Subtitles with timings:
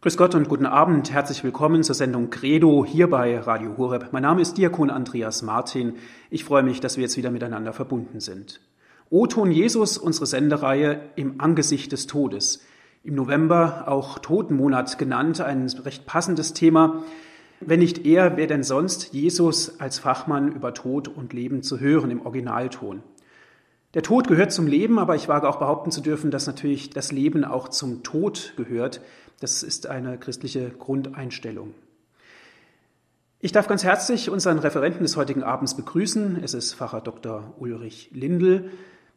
[0.00, 1.10] Grüß Gott und guten Abend.
[1.10, 4.10] Herzlich willkommen zur Sendung Credo hier bei Radio Horeb.
[4.12, 5.94] Mein Name ist Diakon Andreas Martin.
[6.30, 8.60] Ich freue mich, dass wir jetzt wieder miteinander verbunden sind.
[9.10, 12.64] O-Ton Jesus, unsere Sendereihe im Angesicht des Todes.
[13.02, 17.02] Im November auch Totenmonat genannt, ein recht passendes Thema.
[17.58, 22.12] Wenn nicht er, wer denn sonst Jesus als Fachmann über Tod und Leben zu hören
[22.12, 23.02] im Originalton?
[23.94, 27.10] Der Tod gehört zum Leben, aber ich wage auch behaupten zu dürfen, dass natürlich das
[27.10, 29.00] Leben auch zum Tod gehört.
[29.40, 31.74] Das ist eine christliche Grundeinstellung.
[33.40, 36.42] Ich darf ganz herzlich unseren Referenten des heutigen Abends begrüßen.
[36.42, 37.54] Es ist Pfarrer Dr.
[37.58, 38.70] Ulrich Lindl.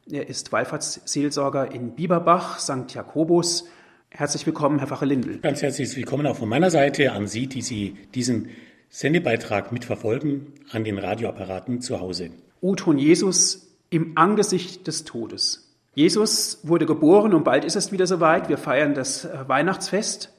[0.08, 2.94] Er ist Wallfahrtsseelsorger in Bieberbach, St.
[2.94, 3.68] Jakobus.
[4.10, 5.40] Herzlich willkommen, Herr Pfarrer Lindl.
[5.40, 8.50] Ganz herzlich willkommen auch von meiner Seite an Sie, die Sie diesen
[8.90, 12.30] Sendebeitrag mitverfolgen, an den Radioapparaten zu Hause.
[12.62, 15.61] Uton Jesus im Angesicht des Todes.
[15.94, 18.48] Jesus wurde geboren und bald ist es wieder soweit.
[18.48, 20.32] Wir feiern das äh, Weihnachtsfest.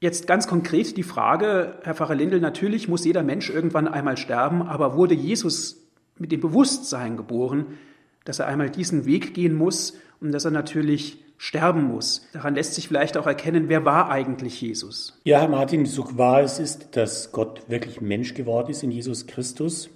[0.00, 4.62] Jetzt ganz konkret die Frage, Herr Pfarrer Lindel, natürlich muss jeder Mensch irgendwann einmal sterben,
[4.62, 7.78] aber wurde Jesus mit dem Bewusstsein geboren,
[8.24, 12.26] dass er einmal diesen Weg gehen muss und dass er natürlich sterben muss.
[12.32, 15.18] Daran lässt sich vielleicht auch erkennen, wer war eigentlich Jesus?
[15.24, 19.26] Ja, Herr Martin, so wahr es ist, dass Gott wirklich Mensch geworden ist in Jesus
[19.26, 19.90] Christus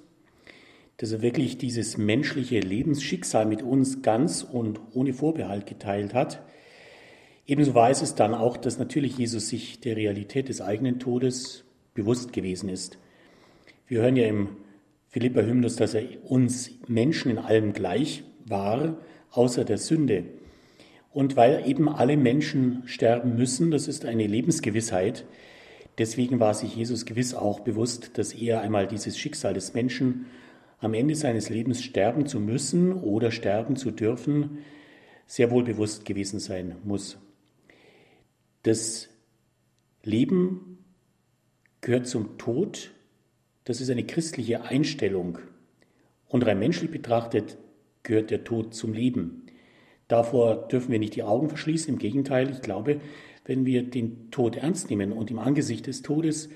[0.99, 6.43] dass er wirklich dieses menschliche Lebensschicksal mit uns ganz und ohne Vorbehalt geteilt hat.
[7.47, 12.33] Ebenso weiß es dann auch, dass natürlich Jesus sich der Realität des eigenen Todes bewusst
[12.33, 12.99] gewesen ist.
[13.87, 14.51] Wir hören ja im
[15.09, 18.99] Philippa-Hymnus, dass er uns Menschen in allem gleich war,
[19.31, 20.25] außer der Sünde.
[21.13, 25.25] Und weil eben alle Menschen sterben müssen, das ist eine Lebensgewissheit,
[25.97, 30.27] deswegen war sich Jesus gewiss auch bewusst, dass er einmal dieses Schicksal des Menschen
[30.81, 34.59] am Ende seines Lebens sterben zu müssen oder sterben zu dürfen,
[35.27, 37.19] sehr wohl bewusst gewesen sein muss.
[38.63, 39.09] Das
[40.03, 40.79] Leben
[41.81, 42.93] gehört zum Tod,
[43.65, 45.39] das ist eine christliche Einstellung.
[46.29, 47.57] Und rein menschlich betrachtet
[48.03, 49.47] gehört der Tod zum Leben.
[50.07, 53.01] Davor dürfen wir nicht die Augen verschließen, im Gegenteil, ich glaube,
[53.45, 56.49] wenn wir den Tod ernst nehmen und im Angesicht des Todes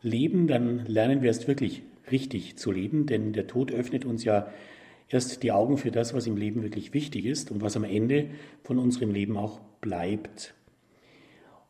[0.00, 4.48] leben, dann lernen wir es wirklich richtig zu leben, denn der Tod öffnet uns ja
[5.08, 8.30] erst die Augen für das, was im Leben wirklich wichtig ist und was am Ende
[8.62, 10.54] von unserem Leben auch bleibt.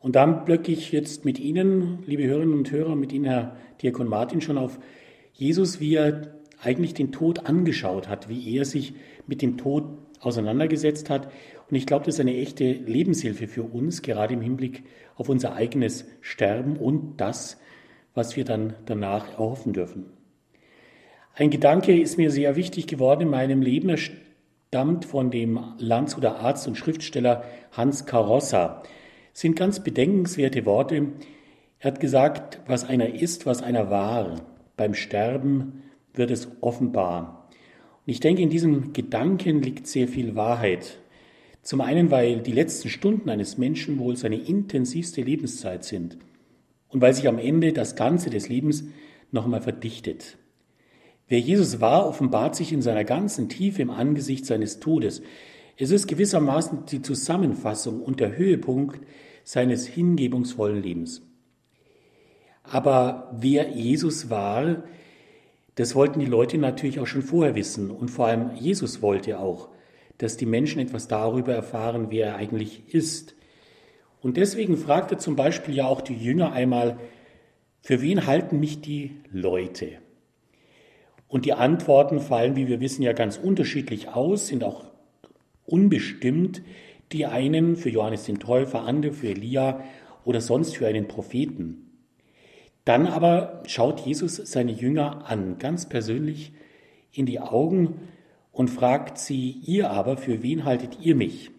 [0.00, 4.08] Und dann blöcke ich jetzt mit Ihnen, liebe Hörerinnen und Hörer, mit Ihnen, Herr Diakon
[4.08, 4.78] Martin, schon auf
[5.32, 8.94] Jesus, wie er eigentlich den Tod angeschaut hat, wie er sich
[9.26, 9.84] mit dem Tod
[10.20, 11.30] auseinandergesetzt hat.
[11.70, 14.84] Und ich glaube, das ist eine echte Lebenshilfe für uns, gerade im Hinblick
[15.16, 17.58] auf unser eigenes Sterben und das,
[18.14, 20.13] was wir dann danach erhoffen dürfen.
[21.36, 23.88] Ein Gedanke ist mir sehr wichtig geworden in meinem Leben.
[23.88, 28.84] Er stammt von dem Landshuter Arzt und Schriftsteller Hans Karossa.
[29.34, 31.08] Es sind ganz bedenkenswerte Worte.
[31.80, 34.42] Er hat gesagt, was einer ist, was einer war,
[34.76, 37.48] beim Sterben wird es offenbar.
[38.06, 40.98] Und ich denke, in diesem Gedanken liegt sehr viel Wahrheit.
[41.62, 46.16] Zum einen, weil die letzten Stunden eines Menschen wohl seine intensivste Lebenszeit sind
[46.90, 48.84] und weil sich am Ende das Ganze des Lebens
[49.32, 50.38] nochmal verdichtet.
[51.26, 55.22] Wer Jesus war, offenbart sich in seiner ganzen Tiefe im Angesicht seines Todes.
[55.76, 59.00] Es ist gewissermaßen die Zusammenfassung und der Höhepunkt
[59.42, 61.22] seines hingebungsvollen Lebens.
[62.62, 64.84] Aber wer Jesus war,
[65.74, 67.90] das wollten die Leute natürlich auch schon vorher wissen.
[67.90, 69.68] Und vor allem Jesus wollte auch,
[70.18, 73.34] dass die Menschen etwas darüber erfahren, wer er eigentlich ist.
[74.20, 76.98] Und deswegen fragte zum Beispiel ja auch die Jünger einmal,
[77.82, 79.98] für wen halten mich die Leute?
[81.28, 84.84] Und die Antworten fallen, wie wir wissen, ja ganz unterschiedlich aus, sind auch
[85.66, 86.62] unbestimmt.
[87.12, 89.82] Die einen für Johannes den Täufer, andere für Elia
[90.24, 91.90] oder sonst für einen Propheten.
[92.84, 96.52] Dann aber schaut Jesus seine Jünger an, ganz persönlich
[97.12, 98.00] in die Augen
[98.52, 101.50] und fragt sie, ihr aber, für wen haltet ihr mich?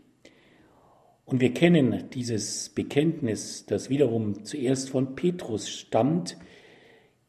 [1.25, 6.37] Und wir kennen dieses Bekenntnis, das wiederum zuerst von Petrus stammt,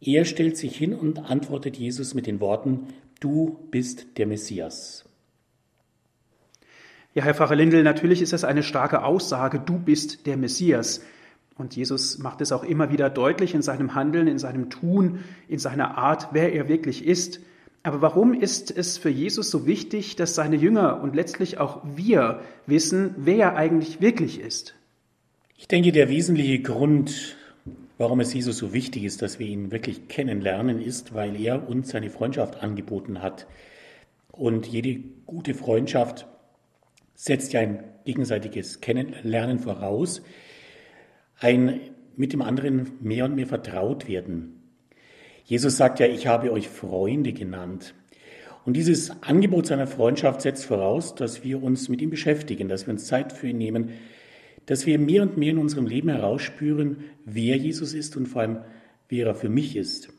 [0.06, 2.86] er stellt sich hin und antwortet Jesus mit den Worten,
[3.20, 5.04] du bist der Messias.
[7.14, 11.02] Ja, Herr Pfarrer Lindel, natürlich ist das eine starke Aussage, du bist der Messias.
[11.56, 15.58] Und Jesus macht es auch immer wieder deutlich in seinem Handeln, in seinem Tun, in
[15.58, 17.40] seiner Art, wer er wirklich ist.
[17.82, 22.42] Aber warum ist es für Jesus so wichtig, dass seine Jünger und letztlich auch wir
[22.66, 24.74] wissen, wer er eigentlich wirklich ist?
[25.56, 27.36] Ich denke, der wesentliche Grund,
[27.98, 31.88] Warum es Jesus so wichtig ist, dass wir ihn wirklich kennenlernen, ist, weil er uns
[31.88, 33.46] seine Freundschaft angeboten hat.
[34.32, 36.26] Und jede gute Freundschaft
[37.14, 40.22] setzt ja ein gegenseitiges Kennenlernen voraus.
[41.38, 41.80] ein
[42.16, 44.62] mit dem anderen mehr und mehr vertraut werden.
[45.44, 47.94] Jesus sagt ja, ich habe euch Freunde genannt.
[48.64, 52.94] Und dieses Angebot seiner Freundschaft setzt voraus, dass wir uns mit ihm beschäftigen, dass wir
[52.94, 53.90] uns Zeit für ihn nehmen,
[54.66, 58.58] dass wir mehr und mehr in unserem Leben herausspüren, wer Jesus ist und vor allem,
[59.08, 60.10] wer er für mich ist.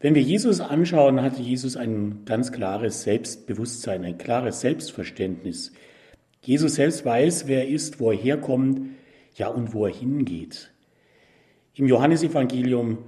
[0.00, 5.72] Wenn wir Jesus anschauen, hatte Jesus ein ganz klares Selbstbewusstsein, ein klares Selbstverständnis.
[6.40, 8.80] Jesus selbst weiß, wer er ist, wo er herkommt,
[9.34, 10.70] ja und wo er hingeht.
[11.74, 12.98] Im Johannesevangelium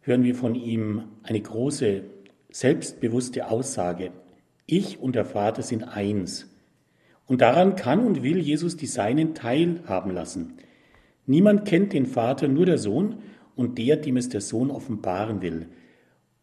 [0.00, 2.04] hören wir von ihm eine große,
[2.50, 4.10] selbstbewusste Aussage.
[4.66, 6.49] Ich und der Vater sind eins.
[7.30, 10.54] Und daran kann und will Jesus die Seinen teilhaben lassen.
[11.26, 13.18] Niemand kennt den Vater, nur der Sohn
[13.54, 15.68] und der, dem es der Sohn offenbaren will.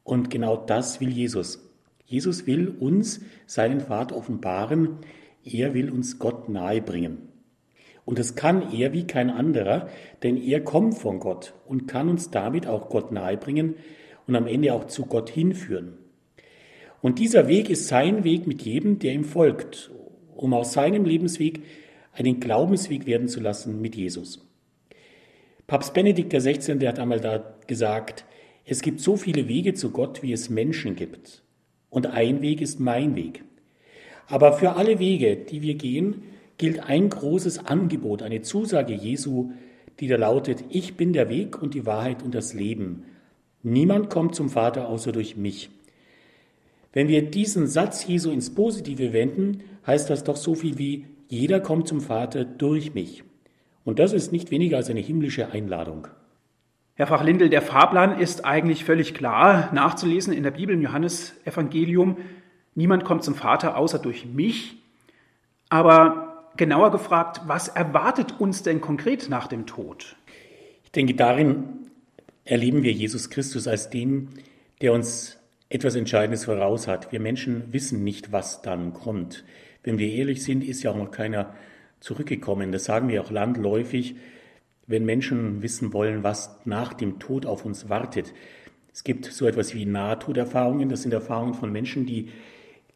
[0.05, 1.59] Und genau das will Jesus.
[2.05, 4.99] Jesus will uns seinen Vater offenbaren.
[5.43, 7.17] Er will uns Gott nahebringen.
[8.05, 9.89] Und das kann er wie kein anderer,
[10.23, 13.75] denn er kommt von Gott und kann uns damit auch Gott nahebringen
[14.25, 15.97] und am Ende auch zu Gott hinführen.
[17.01, 19.91] Und dieser Weg ist sein Weg mit jedem, der ihm folgt,
[20.37, 21.61] um aus seinem Lebensweg
[22.13, 24.47] einen Glaubensweg werden zu lassen mit Jesus.
[25.67, 26.87] Papst Benedikt XVI.
[26.87, 28.25] Hat einmal da gesagt,
[28.65, 31.43] es gibt so viele Wege zu Gott, wie es Menschen gibt.
[31.89, 33.43] Und ein Weg ist mein Weg.
[34.27, 36.23] Aber für alle Wege, die wir gehen,
[36.57, 39.51] gilt ein großes Angebot, eine Zusage Jesu,
[39.99, 43.05] die da lautet, ich bin der Weg und die Wahrheit und das Leben.
[43.63, 45.69] Niemand kommt zum Vater außer durch mich.
[46.97, 51.59] Wenn wir diesen Satz Jesu ins Positive wenden, heißt das doch so viel wie, jeder
[51.59, 53.23] kommt zum Vater durch mich.
[53.83, 56.07] Und das ist nicht weniger als eine himmlische Einladung.
[56.95, 62.17] Herr Fachlindel, der Fahrplan ist eigentlich völlig klar nachzulesen in der Bibel im Johannesevangelium.
[62.73, 64.77] Niemand kommt zum Vater außer durch mich.
[65.69, 70.15] Aber genauer gefragt, was erwartet uns denn konkret nach dem Tod?
[70.83, 71.91] Ich denke, darin
[72.43, 74.29] erleben wir Jesus Christus als den,
[74.81, 75.36] der uns
[75.69, 77.11] etwas Entscheidendes voraus hat.
[77.11, 79.43] Wir Menschen wissen nicht, was dann kommt.
[79.83, 81.53] Wenn wir ehrlich sind, ist ja auch noch keiner
[81.99, 82.71] zurückgekommen.
[82.71, 84.15] Das sagen wir auch landläufig
[84.87, 88.33] wenn Menschen wissen wollen, was nach dem Tod auf uns wartet.
[88.93, 90.89] Es gibt so etwas wie Nahtoderfahrungen.
[90.89, 92.29] Das sind Erfahrungen von Menschen, die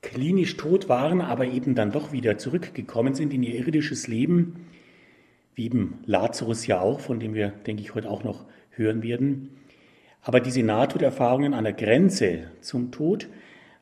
[0.01, 4.65] klinisch tot waren, aber eben dann doch wieder zurückgekommen sind in ihr irdisches Leben,
[5.53, 9.49] wie eben Lazarus ja auch, von dem wir, denke ich, heute auch noch hören werden.
[10.21, 13.27] Aber diese Nahtoderfahrungen an der Grenze zum Tod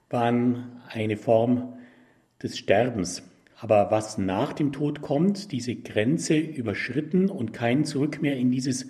[0.09, 1.73] waren eine Form
[2.41, 3.23] des Sterbens.
[3.59, 8.89] Aber was nach dem Tod kommt, diese Grenze überschritten und kein Zurück mehr in dieses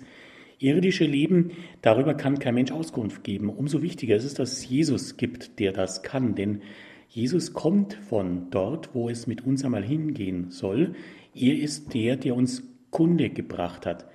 [0.60, 1.50] irdische Leben,
[1.82, 3.48] darüber kann kein Mensch Auskunft geben.
[3.48, 6.36] Umso wichtiger ist es, dass es Jesus gibt, der das kann.
[6.36, 6.62] Denn
[7.08, 10.94] Jesus kommt von dort, wo es mit uns einmal hingehen soll.
[11.34, 14.06] Er ist der, der uns Kunde gebracht hat.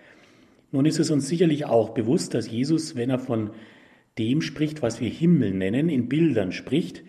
[0.75, 3.51] Nun ist es uns sicherlich auch bewusst, dass Jesus, wenn er von
[4.17, 7.01] dem spricht, was wir Himmel nennen, in Bildern spricht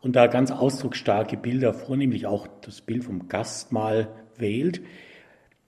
[0.00, 4.08] und da ganz ausdrucksstarke Bilder, vornehmlich auch das Bild vom Gastmahl
[4.38, 4.80] wählt.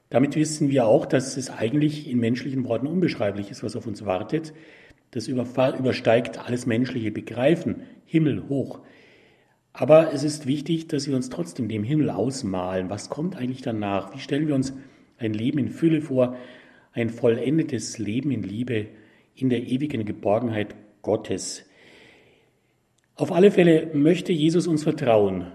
[0.09, 4.07] Damit wissen wir auch, dass es eigentlich in menschlichen Worten unbeschreiblich ist, was auf uns
[4.07, 4.55] wartet.
[5.11, 8.81] Das übersteigt alles menschliche Begreifen, Himmel hoch.
[9.75, 12.89] Aber es ist wichtig, dass wir uns trotzdem dem Himmel ausmalen.
[12.89, 14.15] Was kommt eigentlich danach?
[14.15, 14.73] Wie stellen wir uns
[15.19, 16.35] ein Leben in Fülle vor,
[16.97, 18.87] ein vollendetes Leben in Liebe,
[19.35, 21.65] in der ewigen Geborgenheit Gottes?
[23.15, 25.53] Auf alle Fälle möchte Jesus uns Vertrauen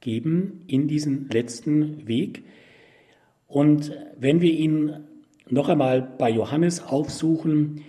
[0.00, 2.42] geben in diesen letzten Weg.
[3.46, 5.04] Und wenn wir ihn
[5.48, 7.82] noch einmal bei Johannes aufsuchen,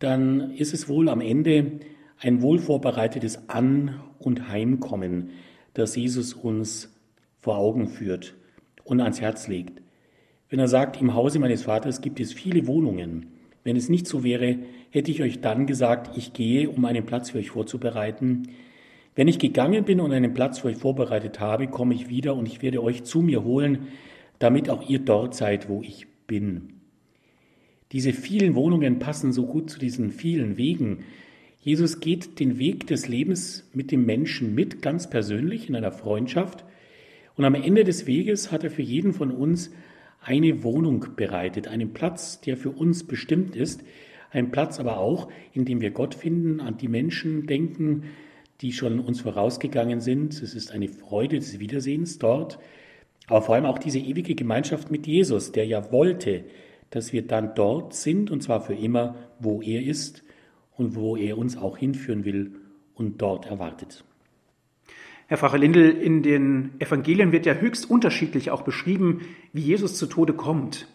[0.00, 1.80] dann ist es wohl am Ende
[2.18, 5.30] ein wohlvorbereitetes An- und Heimkommen,
[5.74, 6.92] das Jesus uns
[7.38, 8.34] vor Augen führt
[8.82, 9.80] und ans Herz legt.
[10.50, 13.26] Wenn er sagt, im Hause meines Vaters gibt es viele Wohnungen.
[13.64, 14.58] Wenn es nicht so wäre,
[14.90, 18.48] hätte ich euch dann gesagt, ich gehe, um einen Platz für euch vorzubereiten.
[19.14, 22.46] Wenn ich gegangen bin und einen Platz für euch vorbereitet habe, komme ich wieder und
[22.46, 23.88] ich werde euch zu mir holen,
[24.38, 26.74] damit auch ihr dort seid, wo ich bin.
[27.92, 31.04] Diese vielen Wohnungen passen so gut zu diesen vielen Wegen.
[31.60, 36.64] Jesus geht den Weg des Lebens mit dem Menschen mit, ganz persönlich in einer Freundschaft.
[37.36, 39.72] Und am Ende des Weges hat er für jeden von uns
[40.20, 43.82] eine Wohnung bereitet, einen Platz, der für uns bestimmt ist,
[44.30, 48.04] ein Platz aber auch, in dem wir Gott finden, an die Menschen denken,
[48.60, 50.34] die schon uns vorausgegangen sind.
[50.42, 52.58] Es ist eine Freude des Wiedersehens dort,
[53.26, 56.44] aber vor allem auch diese ewige Gemeinschaft mit Jesus, der ja wollte,
[56.90, 60.24] dass wir dann dort sind und zwar für immer, wo er ist
[60.76, 62.56] und wo er uns auch hinführen will
[62.94, 64.04] und dort erwartet.
[65.28, 69.20] Herr Pfarrer Lindel, in den Evangelien wird ja höchst unterschiedlich auch beschrieben,
[69.52, 70.88] wie Jesus zu Tode kommt.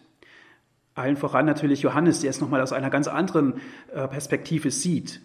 [0.96, 3.60] Allen voran natürlich Johannes, der es nochmal aus einer ganz anderen
[3.94, 5.20] äh, Perspektive sieht.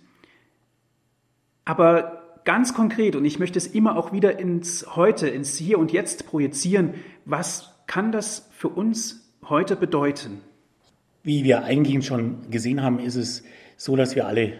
[1.66, 5.92] Aber ganz konkret, und ich möchte es immer auch wieder ins Heute, ins Hier und
[5.92, 6.94] Jetzt projizieren,
[7.26, 10.42] was kann das für uns heute bedeuten?
[11.24, 13.44] Wie wir eingehend schon gesehen haben, ist es
[13.76, 14.54] so, dass wir alle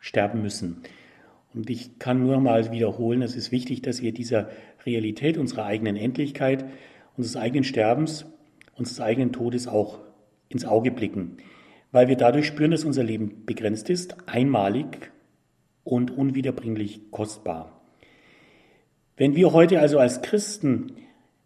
[0.00, 0.82] sterben müssen.
[1.56, 4.50] Und ich kann nur mal wiederholen, es ist wichtig, dass wir dieser
[4.84, 6.66] Realität unserer eigenen Endlichkeit,
[7.16, 8.26] unseres eigenen Sterbens,
[8.76, 9.98] unseres eigenen Todes auch
[10.50, 11.38] ins Auge blicken,
[11.92, 15.10] weil wir dadurch spüren, dass unser Leben begrenzt ist, einmalig
[15.82, 17.80] und unwiederbringlich kostbar.
[19.16, 20.92] Wenn wir heute also als Christen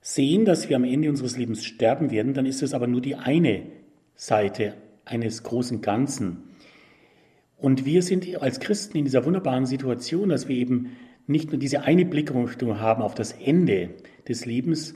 [0.01, 3.15] sehen, dass wir am Ende unseres Lebens sterben werden, dann ist es aber nur die
[3.15, 3.63] eine
[4.17, 4.75] Seite
[5.05, 6.50] eines großen Ganzen.
[7.61, 11.83] Und wir sind als Christen in dieser wunderbaren Situation, dass wir eben nicht nur diese
[11.83, 13.91] eine Blickrichtung haben auf das Ende
[14.27, 14.95] des Lebens,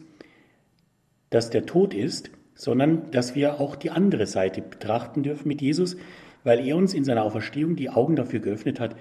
[1.28, 5.96] dass der Tod ist, sondern dass wir auch die andere Seite betrachten dürfen mit Jesus,
[6.42, 8.96] weil er uns in seiner Auferstehung die Augen dafür geöffnet hat,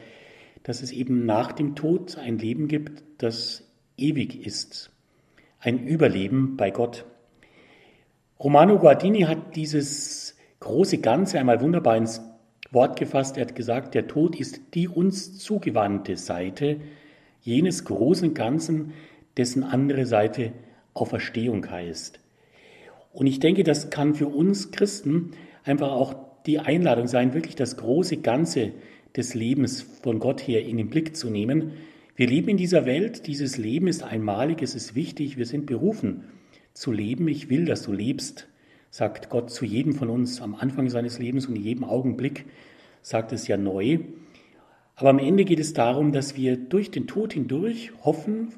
[0.64, 4.92] dass es eben nach dem Tod ein Leben gibt, das ewig ist,
[5.60, 7.06] ein Überleben bei Gott.
[8.40, 12.22] Romano Guardini hat dieses große Ganze einmal wunderbar ins
[12.74, 13.38] Wort gefasst.
[13.38, 16.78] Er hat gesagt, der Tod ist die uns zugewandte Seite
[17.42, 18.94] jenes großen Ganzen,
[19.38, 20.54] dessen andere Seite
[20.94, 22.20] Auferstehung heißt.
[23.12, 25.32] Und ich denke, das kann für uns Christen
[25.64, 26.16] einfach auch
[26.46, 28.72] die Einladung sein, wirklich das große Ganze
[29.16, 31.74] des Lebens von Gott her in den Blick zu nehmen.
[32.16, 36.26] Wir leben in dieser Welt, dieses Leben ist einmalig, es ist wichtig, wir sind berufen
[36.74, 37.28] zu leben.
[37.28, 38.48] Ich will, dass du lebst
[38.94, 42.46] sagt Gott zu jedem von uns am Anfang seines Lebens und in jedem Augenblick,
[43.02, 43.98] sagt es ja neu.
[44.96, 48.54] Aber am Ende geht es darum, dass wir durch den Tod hindurch hoffen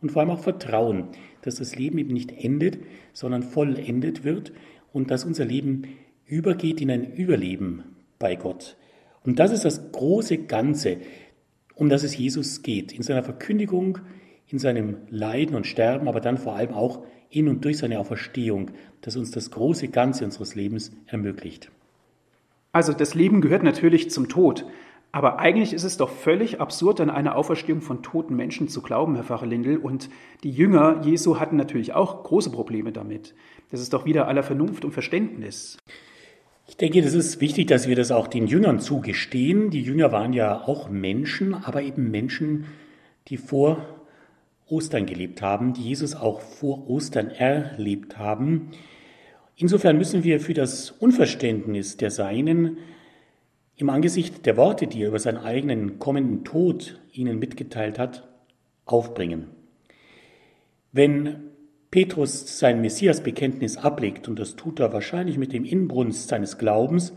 [0.00, 1.08] und vor allem auch vertrauen,
[1.42, 2.78] dass das Leben eben nicht endet,
[3.12, 4.54] sondern vollendet wird
[4.94, 5.82] und dass unser Leben
[6.24, 7.82] übergeht in ein Überleben
[8.18, 8.78] bei Gott.
[9.22, 10.96] Und das ist das große Ganze,
[11.74, 13.98] um das es Jesus geht, in seiner Verkündigung,
[14.54, 18.70] in seinem Leiden und Sterben, aber dann vor allem auch in und durch seine Auferstehung,
[19.00, 21.72] das uns das große Ganze unseres Lebens ermöglicht.
[22.70, 24.64] Also das Leben gehört natürlich zum Tod.
[25.10, 29.16] Aber eigentlich ist es doch völlig absurd, an eine Auferstehung von toten Menschen zu glauben,
[29.16, 29.76] Herr Pfarrer Lindel.
[29.76, 30.08] Und
[30.44, 33.34] die Jünger Jesu hatten natürlich auch große Probleme damit.
[33.72, 35.78] Das ist doch wieder aller Vernunft und Verständnis.
[36.68, 39.70] Ich denke, das ist wichtig, dass wir das auch den Jüngern zugestehen.
[39.70, 42.66] Die Jünger waren ja auch Menschen, aber eben Menschen,
[43.28, 43.93] die vor
[44.68, 48.70] Ostern gelebt haben, die Jesus auch vor Ostern erlebt haben.
[49.56, 52.78] Insofern müssen wir für das Unverständnis der Seinen
[53.76, 58.28] im Angesicht der Worte, die er über seinen eigenen kommenden Tod ihnen mitgeteilt hat,
[58.84, 59.48] aufbringen.
[60.92, 61.50] Wenn
[61.90, 67.12] Petrus sein Messiasbekenntnis ablegt, und das tut er wahrscheinlich mit dem Inbrunst seines Glaubens,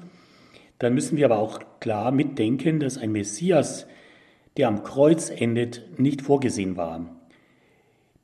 [0.79, 3.87] dann müssen wir aber auch klar mitdenken, dass ein Messias,
[4.57, 7.16] der am Kreuz endet, nicht vorgesehen war.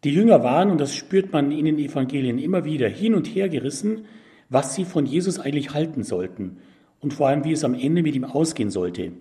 [0.04, 3.48] Die Jünger waren, und das spürt man in den Evangelien immer wieder, hin und her
[3.48, 4.06] gerissen,
[4.50, 6.58] was sie von Jesus eigentlich halten sollten
[7.00, 9.14] und vor allem, wie es am Ende mit ihm ausgehen sollte.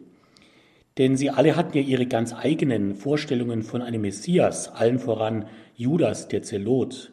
[0.98, 6.28] Denn sie alle hatten ja ihre ganz eigenen Vorstellungen von einem Messias, allen voran Judas,
[6.28, 7.12] der Zelot.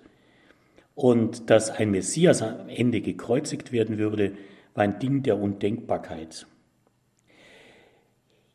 [0.95, 4.33] Und dass ein Messias am Ende gekreuzigt werden würde,
[4.73, 6.45] war ein Ding der Undenkbarkeit.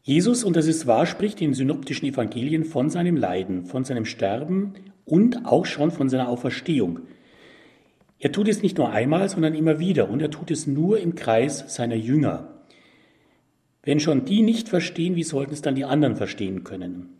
[0.02, 4.74] Jesus, und das ist wahr, spricht in synoptischen Evangelien von seinem Leiden, von seinem Sterben
[5.04, 7.00] und auch schon von seiner Auferstehung.
[8.18, 11.14] Er tut es nicht nur einmal, sondern immer wieder und er tut es nur im
[11.14, 12.48] Kreis seiner Jünger.
[13.82, 17.10] Wenn schon die nicht verstehen, wie sollten es dann die anderen verstehen können?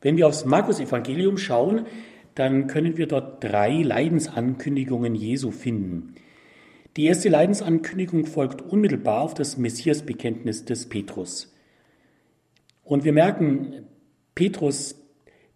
[0.00, 1.86] Wenn wir aufs Markus-Evangelium schauen,
[2.34, 6.14] dann können wir dort drei Leidensankündigungen Jesu finden.
[6.96, 11.54] Die erste Leidensankündigung folgt unmittelbar auf das Messiasbekenntnis des Petrus.
[12.82, 13.86] Und wir merken,
[14.34, 14.94] Petrus,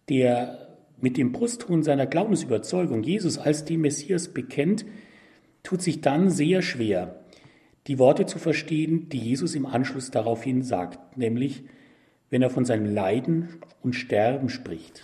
[0.09, 0.68] der
[1.01, 4.85] mit dem Brustton seiner Glaubensüberzeugung Jesus als den Messias bekennt,
[5.63, 7.23] tut sich dann sehr schwer,
[7.87, 11.63] die Worte zu verstehen, die Jesus im Anschluss daraufhin sagt, nämlich
[12.29, 13.49] wenn er von seinem Leiden
[13.81, 15.03] und Sterben spricht.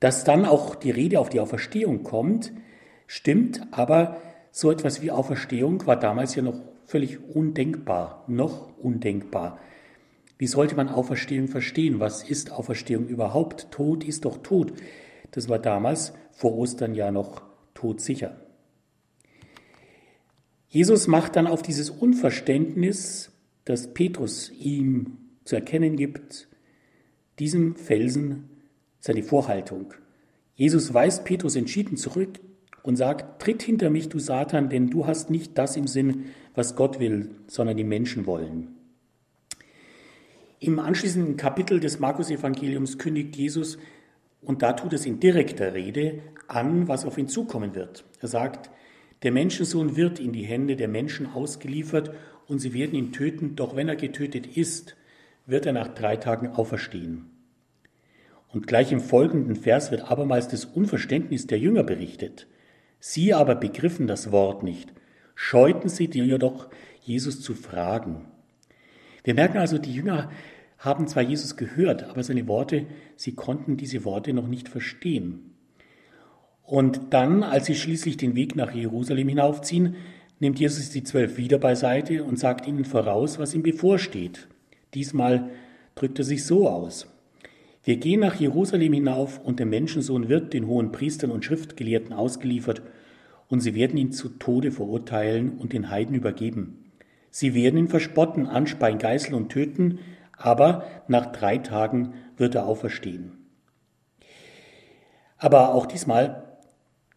[0.00, 2.52] Dass dann auch die Rede auf die Auferstehung kommt,
[3.06, 9.58] stimmt, aber so etwas wie Auferstehung war damals ja noch völlig undenkbar, noch undenkbar.
[10.38, 11.98] Wie sollte man Auferstehung verstehen?
[11.98, 13.72] Was ist Auferstehung überhaupt?
[13.72, 14.72] Tod ist doch Tod.
[15.32, 17.42] Das war damals vor Ostern ja noch
[17.74, 18.36] todsicher.
[20.68, 23.32] Jesus macht dann auf dieses Unverständnis,
[23.64, 26.48] das Petrus ihm zu erkennen gibt,
[27.38, 28.50] diesem Felsen
[29.00, 29.94] seine Vorhaltung.
[30.54, 32.38] Jesus weist Petrus entschieden zurück
[32.82, 36.76] und sagt, tritt hinter mich, du Satan, denn du hast nicht das im Sinn, was
[36.76, 38.77] Gott will, sondern die Menschen wollen.
[40.60, 43.78] Im anschließenden Kapitel des Markus-Evangeliums kündigt Jesus,
[44.40, 48.04] und da tut es in direkter Rede, an, was auf ihn zukommen wird.
[48.20, 48.70] Er sagt,
[49.22, 52.12] der Menschensohn wird in die Hände der Menschen ausgeliefert
[52.46, 54.96] und sie werden ihn töten, doch wenn er getötet ist,
[55.46, 57.30] wird er nach drei Tagen auferstehen.
[58.48, 62.48] Und gleich im folgenden Vers wird abermals das Unverständnis der Jünger berichtet.
[62.98, 64.92] Sie aber begriffen das Wort nicht,
[65.34, 66.68] scheuten sie jedoch,
[67.00, 68.26] Jesus zu fragen.
[69.28, 70.30] Wir merken also, die Jünger
[70.78, 75.52] haben zwar Jesus gehört, aber seine Worte, sie konnten diese Worte noch nicht verstehen.
[76.62, 79.96] Und dann, als sie schließlich den Weg nach Jerusalem hinaufziehen,
[80.40, 84.48] nimmt Jesus die zwölf wieder beiseite und sagt ihnen voraus, was ihm bevorsteht.
[84.94, 85.50] Diesmal
[85.94, 87.06] drückt er sich so aus.
[87.84, 92.80] Wir gehen nach Jerusalem hinauf und der Menschensohn wird den hohen Priestern und Schriftgelehrten ausgeliefert
[93.48, 96.77] und sie werden ihn zu Tode verurteilen und den Heiden übergeben.
[97.30, 99.98] Sie werden ihn verspotten, anspeien, geißeln und töten,
[100.36, 103.32] aber nach drei Tagen wird er auferstehen.
[105.36, 106.58] Aber auch diesmal,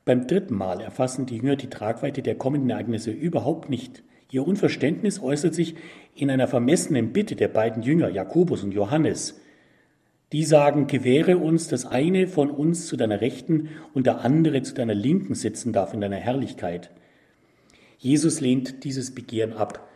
[0.06, 4.04] beim dritten Mal, erfassen die Jünger die Tragweite der kommenden Ereignisse überhaupt nicht.
[4.32, 5.76] Ihr Unverständnis äußert sich
[6.16, 9.40] in einer vermessenen Bitte der beiden Jünger, Jakobus und Johannes,
[10.32, 14.74] die sagen, gewähre uns, dass eine von uns zu deiner Rechten und der andere zu
[14.74, 16.92] deiner Linken sitzen darf in deiner Herrlichkeit.
[17.98, 19.88] Jesus lehnt dieses Begehren ab.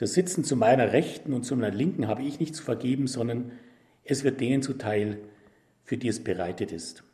[0.00, 3.52] Das Sitzen zu meiner Rechten und zu meiner Linken habe ich nicht zu vergeben, sondern
[4.02, 5.18] es wird denen zuteil,
[5.84, 7.04] für die es bereitet ist.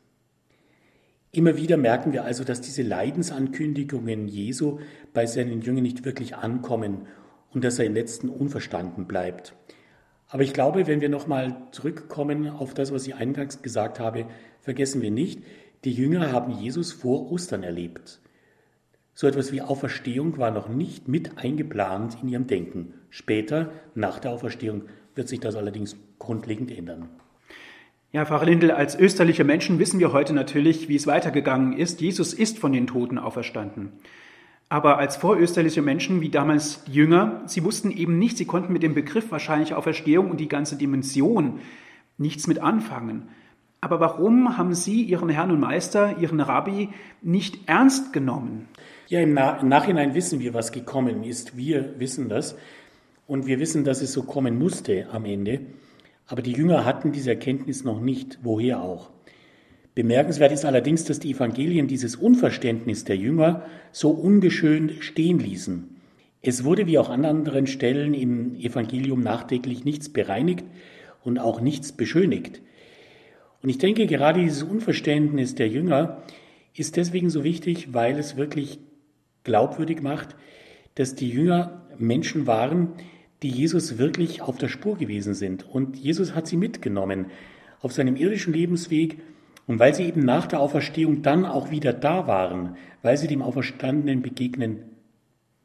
[1.33, 4.79] Immer wieder merken wir also, dass diese Leidensankündigungen Jesu
[5.11, 7.07] bei seinen Jüngern nicht wirklich ankommen
[7.51, 9.53] und dass er im letzten unverstanden bleibt.
[10.29, 14.27] Aber ich glaube, wenn wir nochmal zurückkommen auf das, was ich eingangs gesagt habe,
[14.61, 15.43] vergessen wir nicht,
[15.83, 18.21] die Jünger haben Jesus vor Ostern erlebt.
[19.19, 22.93] So etwas wie Auferstehung war noch nicht mit eingeplant in ihrem Denken.
[23.09, 24.83] Später, nach der Auferstehung,
[25.15, 27.09] wird sich das allerdings grundlegend ändern.
[28.11, 31.99] Ja, Pfarrer Lindel, als österliche Menschen wissen wir heute natürlich, wie es weitergegangen ist.
[31.99, 33.93] Jesus ist von den Toten auferstanden.
[34.69, 38.83] Aber als vorösterliche Menschen, wie damals die Jünger, sie wussten eben nicht, sie konnten mit
[38.83, 41.59] dem Begriff wahrscheinlich Auferstehung und die ganze Dimension
[42.19, 43.29] nichts mit anfangen.
[43.81, 46.89] Aber warum haben Sie Ihren Herrn und Meister, Ihren Rabbi,
[47.23, 48.67] nicht ernst genommen?
[49.09, 51.55] Ja, im, Na im Nachhinein wissen wir, was gekommen ist.
[51.55, 52.57] Wir wissen das.
[53.25, 55.61] Und wir wissen, dass es so kommen musste am Ende.
[56.25, 58.39] Aber die Jünger hatten diese Erkenntnis noch nicht.
[58.43, 59.11] Woher auch?
[59.95, 65.95] Bemerkenswert ist allerdings, dass die Evangelien dieses Unverständnis der Jünger so ungeschönt stehen ließen.
[66.41, 70.65] Es wurde wie auch an anderen Stellen im Evangelium nachträglich nichts bereinigt
[71.23, 72.61] und auch nichts beschönigt.
[73.63, 76.21] Und ich denke, gerade dieses Unverständnis der Jünger
[76.75, 78.79] ist deswegen so wichtig, weil es wirklich
[79.47, 80.35] glaubwürdig macht,
[80.95, 82.89] dass die Jünger Menschen waren,
[83.41, 85.67] die Jesus wirklich auf der Spur gewesen sind.
[85.67, 87.27] Und Jesus hat sie mitgenommen
[87.79, 89.19] auf seinem irdischen Lebensweg
[89.65, 93.41] und weil sie eben nach der Auferstehung dann auch wieder da waren, weil sie dem
[93.41, 94.83] Auferstandenen begegnen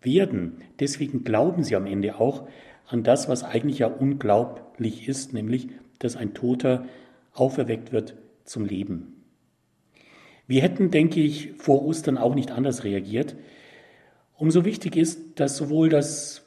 [0.00, 2.46] werden, deswegen glauben sie am Ende auch
[2.86, 5.68] an das, was eigentlich ja unglaublich ist, nämlich,
[5.98, 6.86] dass ein Toter
[7.32, 9.22] auferweckt wird zum Leben.
[10.46, 13.36] Wir hätten, denke ich, vor Ostern auch nicht anders reagiert.
[14.42, 16.42] Umso wichtig ist, dass sowohl das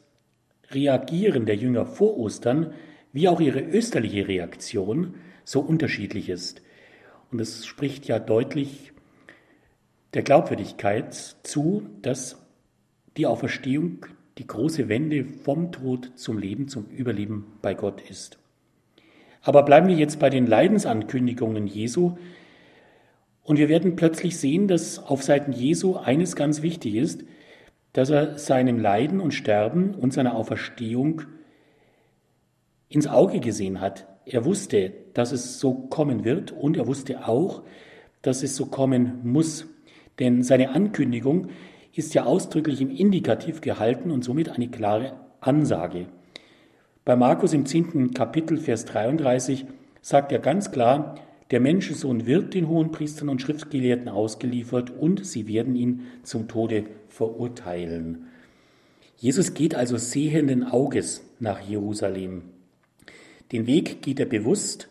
[0.70, 2.74] Reagieren der Jünger vor Ostern
[3.14, 5.14] wie auch ihre österliche Reaktion
[5.46, 6.62] so unterschiedlich ist.
[7.32, 8.92] Und es spricht ja deutlich
[10.14, 12.46] der Glaubwürdigkeit zu, dass
[13.16, 14.06] die Auferstehung
[14.40, 18.40] die große Wende vom Tod zum Leben, zum Überleben bei Gott ist.
[19.42, 22.18] Aber bleiben wir jetzt bei den Leidensankündigungen Jesu.
[23.42, 27.24] Und wir werden plötzlich sehen, dass auf Seiten Jesu eines ganz wichtig ist,
[27.96, 31.22] dass er seinem Leiden und Sterben und seiner Auferstehung
[32.90, 34.06] ins Auge gesehen hat.
[34.26, 37.64] Er wusste, dass es so kommen wird und er wusste auch,
[38.22, 39.68] dass es so kommen muss.
[40.20, 41.48] Denn seine Ankündigung
[41.94, 46.08] ist ja ausdrücklich im Indikativ gehalten und somit eine klare Ansage.
[47.06, 48.14] Bei Markus im 10.
[48.14, 49.68] Kapitel, Vers 33
[50.02, 51.16] sagt er ganz klar,
[51.52, 56.86] der Menschensohn wird den hohen Priestern und Schriftgelehrten ausgeliefert und sie werden ihn zum Tode
[57.16, 58.28] verurteilen.
[59.16, 62.44] Jesus geht also sehenden Auges nach Jerusalem.
[63.54, 64.90] Den Weg geht er bewusst,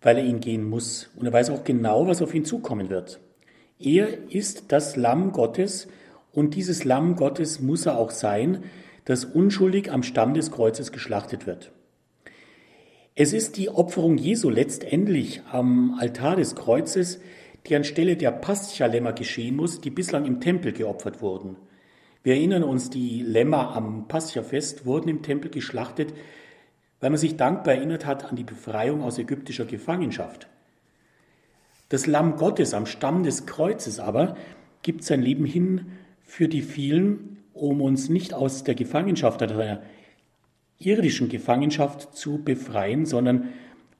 [0.00, 1.10] weil er ihn gehen muss.
[1.16, 3.20] Und er weiß auch genau, was auf ihn zukommen wird.
[3.78, 5.86] Er ist das Lamm Gottes
[6.32, 8.62] und dieses Lamm Gottes muss er auch sein,
[9.04, 11.72] das unschuldig am Stamm des Kreuzes geschlachtet wird.
[13.14, 17.20] Es ist die Opferung Jesu letztendlich am Altar des Kreuzes,
[17.66, 21.56] die anstelle der Paschalämmer geschehen muss, die bislang im Tempel geopfert wurden.
[22.22, 26.14] Wir erinnern uns, die Lämmer am Paschafest wurden im Tempel geschlachtet,
[27.00, 30.48] weil man sich dankbar erinnert hat an die Befreiung aus ägyptischer Gefangenschaft.
[31.90, 34.36] Das Lamm Gottes am Stamm des Kreuzes aber
[34.82, 39.82] gibt sein Leben hin für die vielen, um uns nicht aus der Gefangenschaft, der
[40.78, 43.50] irdischen Gefangenschaft zu befreien, sondern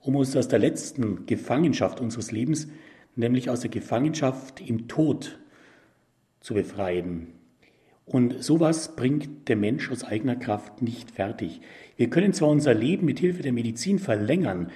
[0.01, 2.69] um uns aus der letzten Gefangenschaft unseres Lebens,
[3.17, 5.39] nämlich aus der Gefangenschaft im Tod,
[6.41, 7.29] zu befreien.
[8.05, 11.63] Und sowas bringt der Mensch aus eigener Kraft nicht fertig.
[11.97, 14.71] Wir können zwar unser Leben mit Hilfe der Medizin verlängern,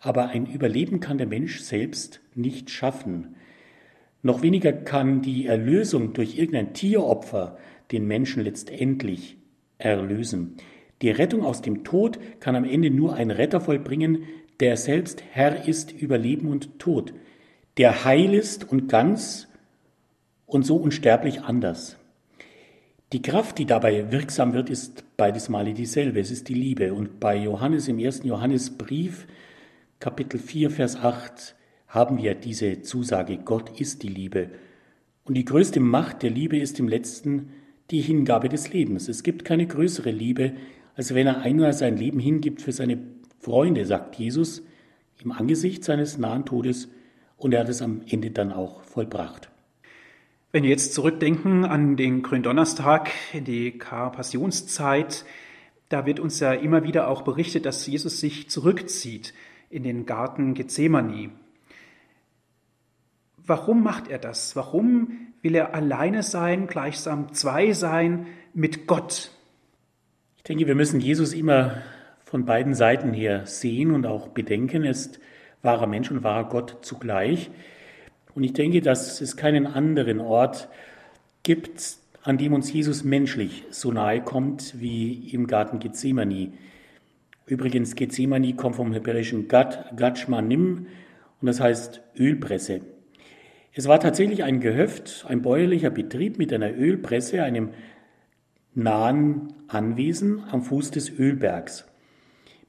[0.00, 3.36] aber ein Überleben kann der Mensch selbst nicht schaffen.
[4.22, 7.58] Noch weniger kann die Erlösung durch irgendein Tieropfer
[7.92, 9.38] den Menschen letztendlich
[9.78, 10.56] erlösen.
[11.02, 14.24] Die Rettung aus dem Tod kann am Ende nur ein Retter vollbringen,
[14.58, 17.14] der selbst Herr ist über Leben und Tod,
[17.78, 19.48] der heil ist und ganz
[20.46, 21.96] und so unsterblich anders.
[23.12, 26.20] Die Kraft, die dabei wirksam wird, ist beides Male dieselbe.
[26.20, 26.92] Es ist die Liebe.
[26.92, 29.26] Und bei Johannes im ersten Johannesbrief,
[29.98, 31.54] Kapitel 4, Vers 8,
[31.86, 34.50] haben wir diese Zusage, Gott ist die Liebe.
[35.24, 37.50] Und die größte Macht der Liebe ist im letzten
[37.90, 39.08] die Hingabe des Lebens.
[39.08, 40.52] Es gibt keine größere Liebe,
[40.94, 42.98] als wenn er einmal sein Leben hingibt für seine
[43.40, 44.62] Freunde, sagt Jesus,
[45.22, 46.88] im Angesicht seines nahen Todes.
[47.38, 49.48] Und er hat es am Ende dann auch vollbracht.
[50.50, 55.24] Wenn wir jetzt zurückdenken an den Gründonnerstag, in die Karpassionszeit,
[55.88, 59.34] da wird uns ja immer wieder auch berichtet, dass Jesus sich zurückzieht
[59.70, 61.30] in den Garten Gethsemane.
[63.36, 64.56] Warum macht er das?
[64.56, 69.30] Warum will er alleine sein, gleichsam zwei sein mit Gott?
[70.38, 71.82] Ich denke, wir müssen Jesus immer
[72.24, 74.84] von beiden Seiten her sehen und auch bedenken.
[74.84, 75.20] Er ist
[75.62, 77.50] wahrer Mensch und wahrer Gott zugleich.
[78.34, 80.68] Und ich denke, dass es keinen anderen Ort
[81.42, 86.52] gibt, an dem uns Jesus menschlich so nahe kommt wie im Garten Gethsemane.
[87.46, 90.86] Übrigens, Gethsemane kommt vom hebräischen Gad, Gatschmanim
[91.40, 92.82] und das heißt Ölpresse.
[93.72, 97.70] Es war tatsächlich ein Gehöft, ein bäuerlicher Betrieb mit einer Ölpresse, einem
[98.74, 101.86] nahen Anwesen am Fuß des Ölbergs.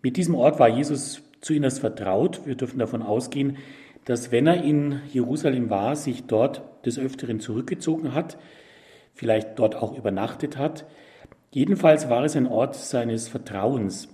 [0.02, 2.41] Mit diesem Ort war Jesus zu ihnen vertraut.
[2.45, 3.58] Wir dürfen davon ausgehen,
[4.06, 8.38] dass wenn er in Jerusalem war, sich dort des Öfteren zurückgezogen hat,
[9.13, 10.86] vielleicht dort auch übernachtet hat.
[11.52, 14.10] Jedenfalls war es ein Ort seines Vertrauens.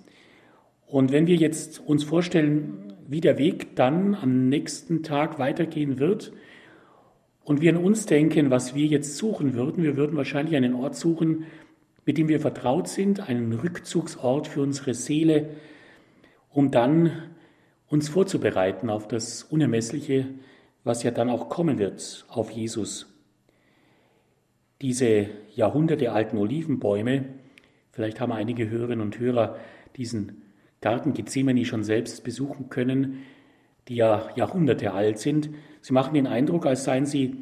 [0.87, 6.31] Und wenn wir jetzt uns vorstellen, wie der Weg dann am nächsten Tag weitergehen wird,
[7.45, 10.95] und wir an uns denken, was wir jetzt suchen würden, wir würden wahrscheinlich einen Ort
[10.95, 11.45] suchen,
[12.03, 15.49] mit dem wir vertraut sind, einen Rückzugsort für unsere Seele,
[16.55, 17.11] um dann
[17.89, 20.27] uns vorzubereiten auf das Unermessliche,
[20.85, 23.13] was ja dann auch kommen wird, auf Jesus.
[24.81, 27.25] Diese Jahrhunderte alten Olivenbäume,
[27.91, 29.57] vielleicht haben einige Hörerinnen und Hörer
[29.97, 30.43] diesen
[30.79, 33.23] Garten Gethsemane schon selbst besuchen können,
[33.89, 35.49] die ja Jahrhunderte alt sind.
[35.81, 37.35] Sie machen den Eindruck, als seien sie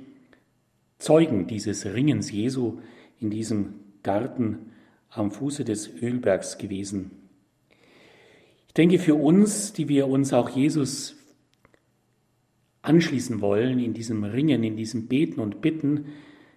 [0.98, 2.80] Zeugen dieses Ringens Jesu
[3.20, 4.72] in diesem Garten
[5.10, 7.23] am Fuße des Ölbergs gewesen.
[8.74, 11.16] Ich denke, für uns, die wir uns auch Jesus
[12.82, 16.08] anschließen wollen, in diesem Ringen, in diesem Beten und Bitten,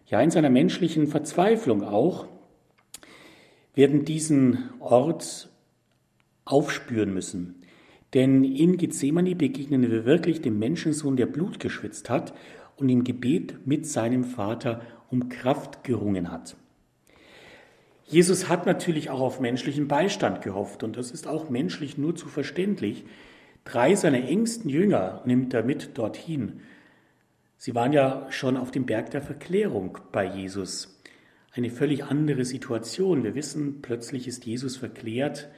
[0.07, 2.27] ja in seiner menschlichen Verzweiflung auch,
[3.75, 5.51] werden diesen Ort
[6.47, 7.57] aufspüren müssen.
[8.15, 12.33] Denn in Gethsemane begegnen wir wirklich dem Menschensohn, der Blut geschwitzt hat
[12.77, 16.57] und im Gebet mit seinem Vater um Kraft gerungen hat.
[18.09, 22.29] Jesus hat natürlich auch auf menschlichen Beistand gehofft und das ist auch menschlich nur zu
[22.29, 23.05] verständlich.
[23.65, 26.61] Drei seiner engsten Jünger nimmt er mit dorthin.
[27.57, 31.03] Sie waren ja schon auf dem Berg der Verklärung bei Jesus.
[31.53, 33.25] Eine völlig andere Situation.
[33.25, 35.49] Wir wissen, plötzlich ist Jesus verklärt.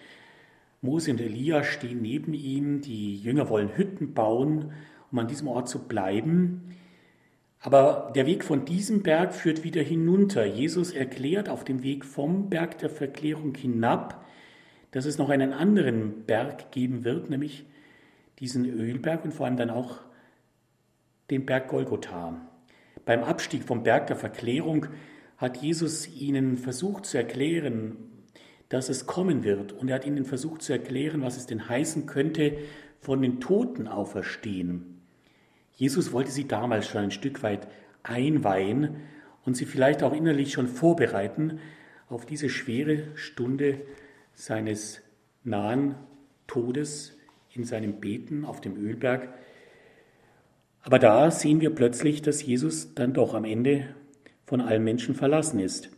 [0.81, 2.81] Mose und Elia stehen neben ihm.
[2.81, 4.73] Die Jünger wollen Hütten bauen,
[5.11, 6.77] um an diesem Ort zu bleiben.
[7.61, 10.45] Aber der Weg von diesem Berg führt wieder hinunter.
[10.45, 14.25] Jesus erklärt auf dem Weg vom Berg der Verklärung hinab,
[14.93, 17.67] dass es noch einen anderen Berg geben wird, nämlich
[18.39, 19.99] diesen Ölberg und vor allem dann auch
[21.31, 22.41] den Berg Golgotha.
[23.05, 24.87] Beim Abstieg vom Berg der Verklärung
[25.37, 27.97] hat Jesus ihnen versucht zu erklären,
[28.69, 29.73] dass es kommen wird.
[29.73, 32.59] Und er hat ihnen versucht zu erklären, was es denn heißen könnte,
[33.01, 34.98] von den Toten auferstehen.
[35.79, 37.69] Jesus wollte sie damals schon ein Stück weit
[38.03, 38.97] einweihen
[39.45, 41.61] und sie vielleicht auch innerlich schon vorbereiten
[42.09, 43.83] auf diese schwere Stunde
[44.35, 45.01] seines
[45.45, 45.95] nahen
[46.49, 47.17] Todes
[47.53, 49.29] in seinem Beten auf dem Ölberg.
[50.83, 53.95] Aber da sehen wir plötzlich, dass Jesus dann doch am Ende
[54.47, 55.91] von allen Menschen verlassen ist.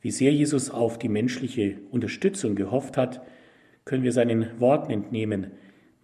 [0.00, 3.26] Wie sehr Jesus auf die menschliche Unterstützung gehofft hat,
[3.84, 5.50] können wir seinen Worten entnehmen.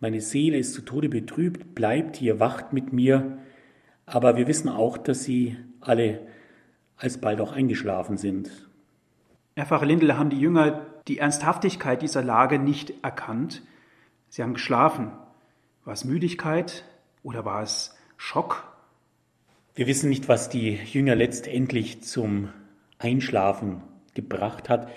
[0.00, 3.38] Meine Seele ist zu Tode betrübt, bleibt hier, wacht mit mir.
[4.06, 6.20] Aber wir wissen auch, dass sie alle
[6.96, 8.50] alsbald auch eingeschlafen sind.
[9.56, 13.62] Herr Pfarrer Lindel, haben die Jünger die Ernsthaftigkeit dieser Lage nicht erkannt?
[14.28, 15.10] Sie haben geschlafen.
[15.84, 16.84] War es Müdigkeit
[17.22, 18.64] oder war es Schock?
[19.74, 22.50] Wir wissen nicht, was die Jünger letztendlich zum
[22.98, 23.82] Einschlafen
[24.14, 24.88] gebracht hat.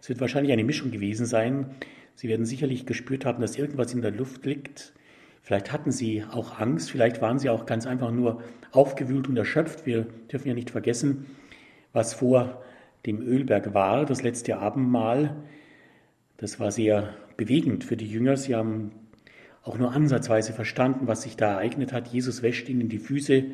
[0.00, 1.74] Es wird wahrscheinlich eine Mischung gewesen sein.
[2.20, 4.92] Sie werden sicherlich gespürt haben, dass irgendwas in der Luft liegt.
[5.40, 9.86] Vielleicht hatten sie auch Angst, vielleicht waren sie auch ganz einfach nur aufgewühlt und erschöpft.
[9.86, 11.24] Wir dürfen ja nicht vergessen,
[11.94, 12.62] was vor
[13.06, 15.34] dem Ölberg war, das letzte Abendmahl.
[16.36, 18.36] Das war sehr bewegend für die Jünger.
[18.36, 18.90] Sie haben
[19.62, 22.08] auch nur ansatzweise verstanden, was sich da ereignet hat.
[22.08, 23.44] Jesus wäscht ihnen die Füße,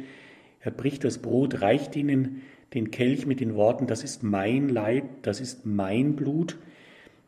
[0.58, 2.42] er bricht das Brot, reicht ihnen
[2.74, 6.58] den Kelch mit den Worten, das ist mein Leib, das ist mein Blut.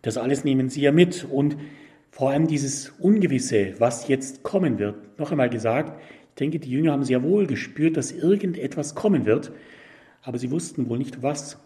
[0.02, 1.24] Das alles nehmen sie ja mit.
[1.24, 1.56] Und
[2.10, 5.18] vor allem dieses Ungewisse, was jetzt kommen wird.
[5.18, 9.52] Noch einmal gesagt, ich denke, die Jünger haben sehr wohl gespürt, dass irgendetwas kommen wird,
[10.22, 11.58] aber sie wussten wohl nicht was.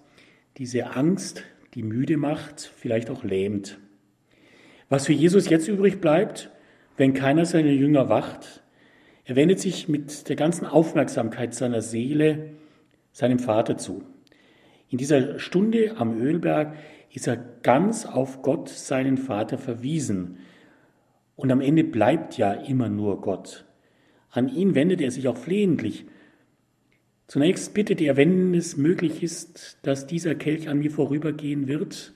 [0.56, 3.78] Diese Angst, die müde macht, vielleicht auch lähmt.
[4.88, 6.50] Was für Jesus jetzt übrig bleibt,
[6.96, 8.62] wenn keiner seiner Jünger wacht,
[9.24, 12.50] er wendet sich mit der ganzen Aufmerksamkeit seiner Seele
[13.12, 14.02] seinem Vater zu.
[14.88, 16.74] In dieser Stunde am Ölberg
[17.12, 20.38] ist er ganz auf Gott, seinen Vater, verwiesen.
[21.36, 23.64] Und am Ende bleibt ja immer nur Gott.
[24.30, 26.06] An ihn wendet er sich auch flehentlich.
[27.26, 32.12] Zunächst bittet er, wenn es möglich ist, dass dieser Kelch an mir vorübergehen wird,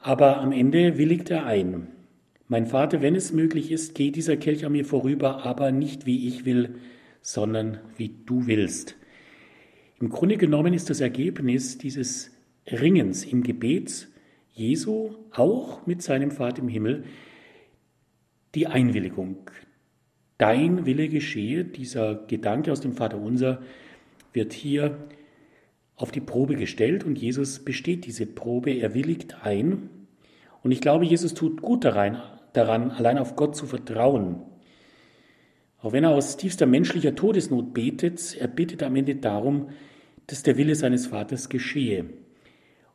[0.00, 1.88] aber am Ende willigt er ein.
[2.46, 6.28] Mein Vater, wenn es möglich ist, geht dieser Kelch an mir vorüber, aber nicht wie
[6.28, 6.76] ich will,
[7.22, 8.96] sondern wie du willst.
[10.00, 12.33] Im Grunde genommen ist das Ergebnis dieses
[12.70, 14.08] Ringens im Gebet
[14.52, 17.04] Jesu auch mit seinem Vater im Himmel
[18.54, 19.50] die Einwilligung.
[20.38, 23.62] Dein Wille geschehe, dieser Gedanke aus dem Vater unser
[24.32, 24.96] wird hier
[25.96, 29.90] auf die Probe gestellt und Jesus besteht diese Probe, er willigt ein.
[30.62, 32.22] Und ich glaube, Jesus tut gut daran,
[32.52, 34.42] daran, allein auf Gott zu vertrauen.
[35.80, 39.68] Auch wenn er aus tiefster menschlicher Todesnot betet, er bittet am Ende darum,
[40.26, 42.06] dass der Wille seines Vaters geschehe.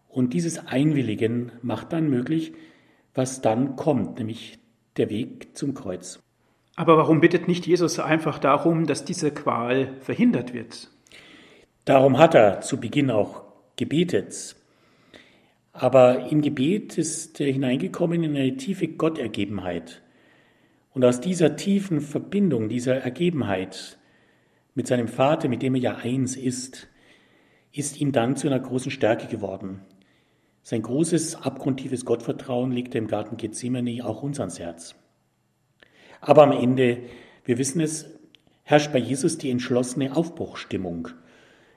[0.10, 2.54] Und dieses Einwilligen macht dann möglich,
[3.14, 4.60] was dann kommt, nämlich
[4.98, 6.20] der Weg zum Kreuz.
[6.76, 10.90] Aber warum bittet nicht Jesus einfach darum, dass diese Qual verhindert wird?
[11.86, 13.44] Darum hat er zu Beginn auch
[13.76, 14.56] gebetet.
[15.74, 20.02] Aber im Gebet ist er hineingekommen in eine tiefe Gottergebenheit.
[20.94, 23.98] Und aus dieser tiefen Verbindung, dieser Ergebenheit
[24.76, 26.88] mit seinem Vater, mit dem er ja eins ist,
[27.72, 29.82] ist ihm dann zu einer großen Stärke geworden.
[30.70, 34.94] Sein großes, abgrundtiefes Gottvertrauen legte im Garten Gethsemane auch uns ans Herz.
[36.22, 37.00] Aber am Ende,
[37.44, 38.06] wir wissen es,
[38.62, 41.08] herrscht bei Jesus die entschlossene Aufbruchstimmung.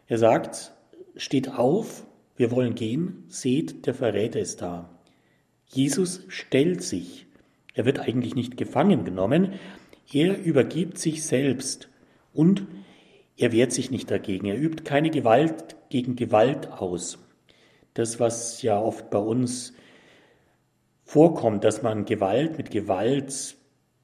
[0.08, 0.74] Er sagt,
[1.16, 2.04] steht auf,
[2.36, 4.90] wir wollen gehen, seht, der Verräter ist da.
[5.68, 7.24] Jesus stellt sich.
[7.72, 9.54] Er wird eigentlich nicht gefangen genommen,
[10.12, 11.88] er übergibt sich selbst
[12.34, 12.66] und
[13.38, 14.48] er wehrt sich nicht dagegen.
[14.48, 17.21] Er übt keine Gewalt gegen Gewalt aus.
[17.94, 19.74] Das, was ja oft bei uns
[21.04, 23.56] vorkommt, dass man Gewalt mit Gewalt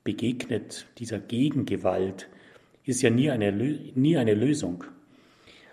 [0.05, 2.29] begegnet, dieser Gegengewalt,
[2.85, 4.85] ist ja nie eine, nie eine Lösung.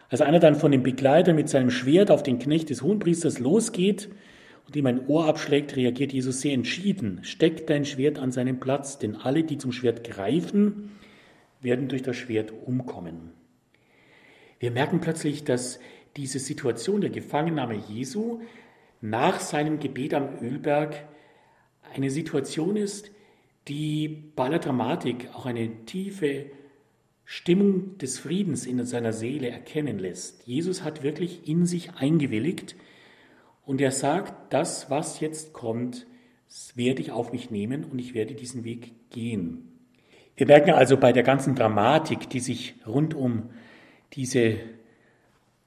[0.10, 4.10] Als einer dann von dem Begleiter mit seinem Schwert auf den Knecht des Hohenpriesters losgeht
[4.68, 7.20] und ihm ein Ohr abschlägt, reagiert Jesus sehr entschieden.
[7.24, 10.92] Steck dein Schwert an seinen Platz, denn alle, die zum Schwert greifen,
[11.62, 13.32] werden durch das Schwert umkommen.
[14.60, 15.80] Wir merken plötzlich, dass
[16.18, 18.42] diese Situation der Gefangennahme Jesu
[19.02, 20.96] nach seinem Gebet am Ölberg
[21.94, 23.12] eine Situation ist,
[23.68, 26.48] die bei aller Dramatik auch eine tiefe
[27.26, 30.46] Stimmung des Friedens in seiner Seele erkennen lässt.
[30.46, 32.76] Jesus hat wirklich in sich eingewilligt
[33.66, 36.06] und er sagt, das, was jetzt kommt,
[36.76, 39.72] werde ich auf mich nehmen und ich werde diesen Weg gehen.
[40.38, 43.50] Wir merken also bei der ganzen Dramatik, die sich rund um
[44.14, 44.58] diese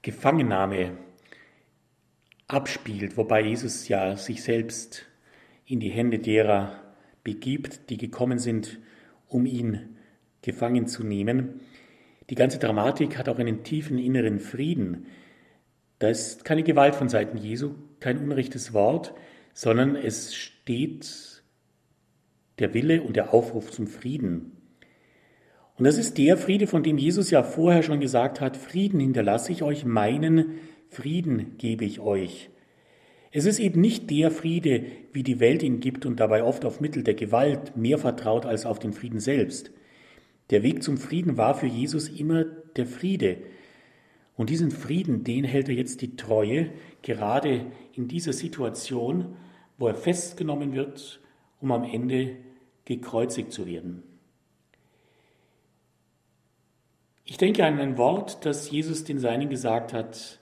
[0.01, 0.97] Gefangennahme
[2.47, 5.05] abspielt, wobei Jesus ja sich selbst
[5.65, 6.81] in die Hände derer
[7.23, 8.79] begibt, die gekommen sind,
[9.27, 9.97] um ihn
[10.41, 11.61] gefangen zu nehmen.
[12.29, 15.07] Die ganze Dramatik hat auch einen tiefen inneren Frieden.
[15.99, 19.13] Da ist keine Gewalt von Seiten Jesu, kein unrechtes Wort,
[19.53, 21.43] sondern es steht
[22.59, 24.58] der Wille und der Aufruf zum Frieden.
[25.79, 29.53] Und das ist der Friede, von dem Jesus ja vorher schon gesagt hat, Frieden hinterlasse
[29.53, 32.49] ich euch, meinen Frieden gebe ich euch.
[33.31, 36.81] Es ist eben nicht der Friede, wie die Welt ihn gibt und dabei oft auf
[36.81, 39.71] Mittel der Gewalt mehr vertraut als auf den Frieden selbst.
[40.49, 43.37] Der Weg zum Frieden war für Jesus immer der Friede.
[44.35, 46.71] Und diesen Frieden, den hält er jetzt die Treue,
[47.03, 49.37] gerade in dieser Situation,
[49.77, 51.21] wo er festgenommen wird,
[51.61, 52.35] um am Ende
[52.83, 54.03] gekreuzigt zu werden.
[57.29, 60.39] Ich denke an ein Wort, das Jesus den Seinen gesagt hat.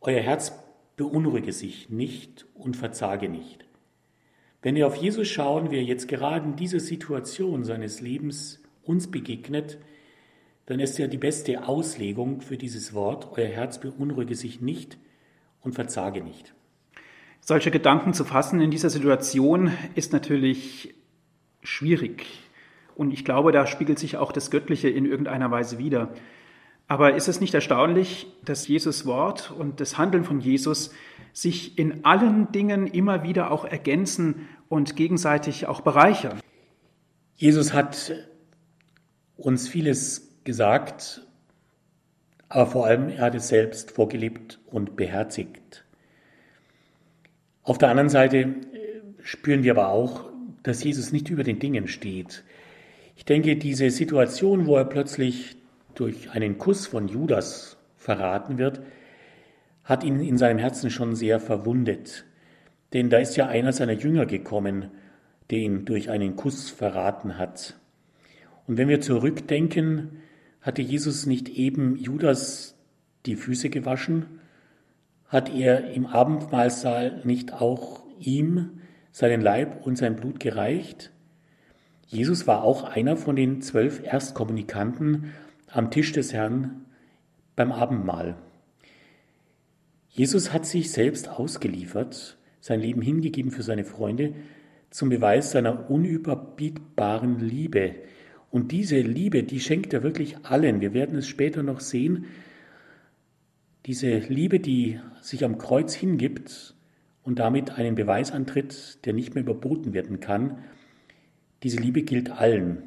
[0.00, 0.54] Euer Herz
[0.96, 3.66] beunruhige sich nicht und verzage nicht.
[4.62, 9.10] Wenn wir auf Jesus schauen, wie er jetzt gerade in dieser Situation seines Lebens uns
[9.10, 9.76] begegnet,
[10.64, 14.96] dann ist ja die beste Auslegung für dieses Wort, euer Herz beunruhige sich nicht
[15.60, 16.54] und verzage nicht.
[17.42, 20.94] Solche Gedanken zu fassen in dieser Situation ist natürlich
[21.62, 22.43] schwierig.
[22.96, 26.10] Und ich glaube, da spiegelt sich auch das Göttliche in irgendeiner Weise wider.
[26.86, 30.92] Aber ist es nicht erstaunlich, dass Jesus Wort und das Handeln von Jesus
[31.32, 36.40] sich in allen Dingen immer wieder auch ergänzen und gegenseitig auch bereichern?
[37.36, 38.14] Jesus hat
[39.36, 41.22] uns vieles gesagt,
[42.48, 45.84] aber vor allem er hat es selbst vorgelebt und beherzigt.
[47.62, 48.54] Auf der anderen Seite
[49.22, 50.26] spüren wir aber auch,
[50.62, 52.44] dass Jesus nicht über den Dingen steht.
[53.16, 55.56] Ich denke, diese Situation, wo er plötzlich
[55.94, 58.80] durch einen Kuss von Judas verraten wird,
[59.84, 62.24] hat ihn in seinem Herzen schon sehr verwundet.
[62.92, 64.90] Denn da ist ja einer seiner Jünger gekommen,
[65.50, 67.74] der ihn durch einen Kuss verraten hat.
[68.66, 70.22] Und wenn wir zurückdenken,
[70.60, 72.76] hatte Jesus nicht eben Judas
[73.26, 74.40] die Füße gewaschen?
[75.26, 78.80] Hat er im Abendmahlsaal nicht auch ihm
[79.12, 81.10] seinen Leib und sein Blut gereicht?
[82.14, 85.32] Jesus war auch einer von den zwölf Erstkommunikanten
[85.66, 86.84] am Tisch des Herrn
[87.56, 88.36] beim Abendmahl.
[90.10, 94.32] Jesus hat sich selbst ausgeliefert, sein Leben hingegeben für seine Freunde,
[94.90, 97.96] zum Beweis seiner unüberbietbaren Liebe.
[98.48, 100.80] Und diese Liebe, die schenkt er wirklich allen.
[100.80, 102.26] Wir werden es später noch sehen.
[103.86, 106.76] Diese Liebe, die sich am Kreuz hingibt
[107.24, 110.58] und damit einen Beweis antritt, der nicht mehr überboten werden kann,
[111.64, 112.84] diese Liebe gilt allen.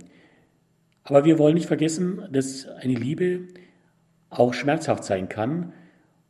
[1.03, 3.47] Aber wir wollen nicht vergessen, dass eine Liebe
[4.29, 5.73] auch schmerzhaft sein kann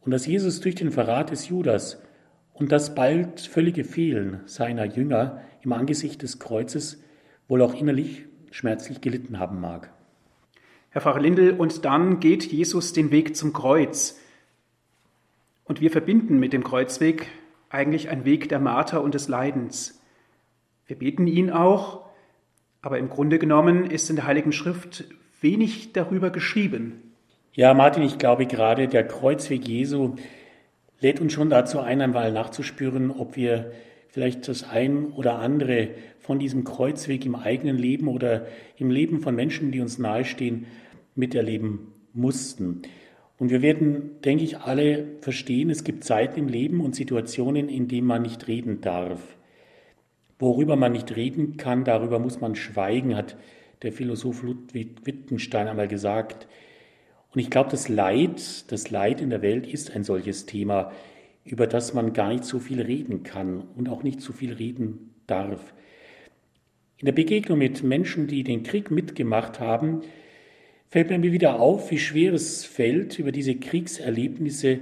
[0.01, 2.01] und dass Jesus durch den Verrat des Judas
[2.53, 7.03] und das bald völlige Fehlen seiner Jünger im Angesicht des Kreuzes
[7.47, 9.91] wohl auch innerlich schmerzlich gelitten haben mag.
[10.89, 14.19] Herr Pfarrer Lindel, und dann geht Jesus den Weg zum Kreuz.
[15.65, 17.27] Und wir verbinden mit dem Kreuzweg
[17.69, 20.01] eigentlich einen Weg der Marter und des Leidens.
[20.85, 22.06] Wir beten ihn auch,
[22.87, 25.03] aber im Grunde genommen ist in der Heiligen Schrift
[25.41, 27.01] wenig darüber geschrieben.
[27.51, 30.15] Ja, Martin, ich glaube gerade der Kreuzweg Jesu
[31.01, 33.73] lädt uns schon dazu ein, einmal nachzuspüren, ob wir
[34.07, 38.47] vielleicht das ein oder andere von diesem Kreuzweg im eigenen Leben oder
[38.77, 40.65] im Leben von Menschen, die uns nahestehen,
[41.13, 42.83] miterleben mussten.
[43.37, 47.89] Und wir werden, denke ich, alle verstehen, es gibt Zeiten im Leben und Situationen, in
[47.89, 49.36] denen man nicht reden darf.
[50.39, 53.37] Worüber man nicht reden kann, darüber muss man schweigen, hat
[53.81, 56.47] der Philosoph Ludwig Wittgenstein einmal gesagt.
[57.31, 60.91] Und ich glaube, das Leid, das Leid in der Welt ist ein solches Thema,
[61.43, 65.13] über das man gar nicht so viel reden kann und auch nicht so viel reden
[65.27, 65.73] darf.
[66.97, 70.01] In der Begegnung mit Menschen, die den Krieg mitgemacht haben,
[70.89, 74.79] fällt mir wieder auf, wie schwer es fällt, über diese Kriegserlebnisse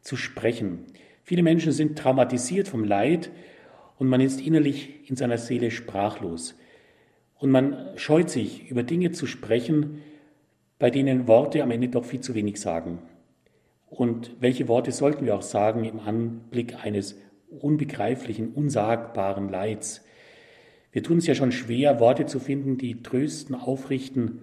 [0.00, 0.80] zu sprechen.
[1.22, 3.30] Viele Menschen sind traumatisiert vom Leid
[3.98, 6.54] und man ist innerlich in seiner Seele sprachlos.
[7.38, 10.02] Und man scheut sich, über Dinge zu sprechen,
[10.78, 12.98] bei denen Worte am Ende doch viel zu wenig sagen.
[13.88, 20.04] Und welche Worte sollten wir auch sagen im Anblick eines unbegreiflichen, unsagbaren Leids?
[20.92, 24.42] Wir tun es ja schon schwer, Worte zu finden, die trösten, aufrichten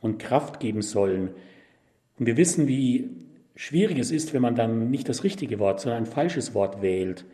[0.00, 1.30] und Kraft geben sollen.
[2.18, 3.10] Und wir wissen, wie
[3.54, 7.24] schwierig es ist, wenn man dann nicht das richtige Wort, sondern ein falsches Wort wählt.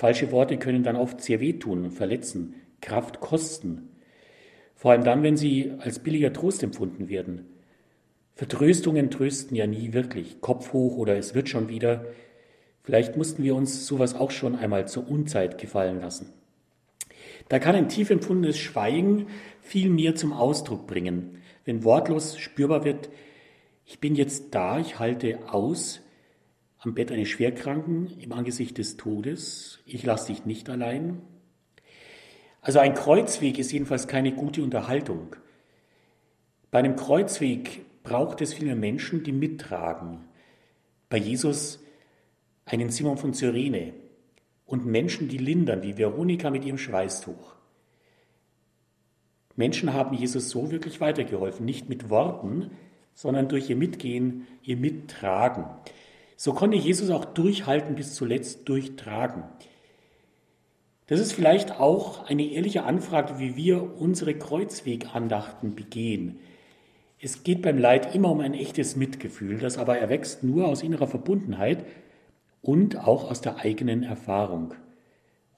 [0.00, 3.90] Falsche Worte können dann oft sehr wehtun, verletzen, Kraft kosten.
[4.74, 7.44] Vor allem dann, wenn sie als billiger Trost empfunden werden.
[8.34, 10.40] Vertröstungen trösten ja nie wirklich.
[10.40, 12.06] Kopf hoch oder es wird schon wieder.
[12.82, 16.32] Vielleicht mussten wir uns sowas auch schon einmal zur Unzeit gefallen lassen.
[17.50, 19.26] Da kann ein tief empfundenes Schweigen
[19.60, 21.42] viel mehr zum Ausdruck bringen.
[21.66, 23.10] Wenn wortlos spürbar wird,
[23.84, 26.00] ich bin jetzt da, ich halte aus,
[26.80, 29.80] am Bett eines Schwerkranken im Angesicht des Todes.
[29.84, 31.20] Ich lasse dich nicht allein.
[32.62, 35.36] Also ein Kreuzweg ist jedenfalls keine gute Unterhaltung.
[36.70, 40.24] Bei einem Kreuzweg braucht es viele Menschen, die mittragen.
[41.08, 41.84] Bei Jesus
[42.64, 43.92] einen Simon von Cyrene
[44.64, 47.56] und Menschen, die lindern, wie Veronika mit ihrem Schweißtuch.
[49.56, 52.70] Menschen haben Jesus so wirklich weitergeholfen, nicht mit Worten,
[53.14, 55.64] sondern durch ihr Mitgehen, ihr Mittragen.
[56.42, 59.42] So konnte Jesus auch durchhalten bis zuletzt durchtragen.
[61.06, 66.38] Das ist vielleicht auch eine ehrliche Anfrage, wie wir unsere Kreuzwegandachten begehen.
[67.20, 71.08] Es geht beim Leid immer um ein echtes Mitgefühl, das aber erwächst nur aus innerer
[71.08, 71.84] Verbundenheit
[72.62, 74.72] und auch aus der eigenen Erfahrung.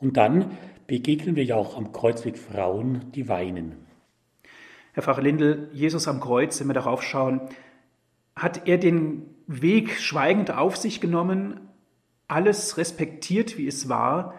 [0.01, 0.51] Und dann
[0.89, 3.77] begegnen wir ja auch am Kreuzweg Frauen, die weinen.
[4.95, 7.41] Herr Pfarrer Lindel, Jesus am Kreuz, wenn wir darauf schauen,
[8.35, 11.61] hat er den Weg schweigend auf sich genommen,
[12.29, 14.35] alles respektiert, wie es war?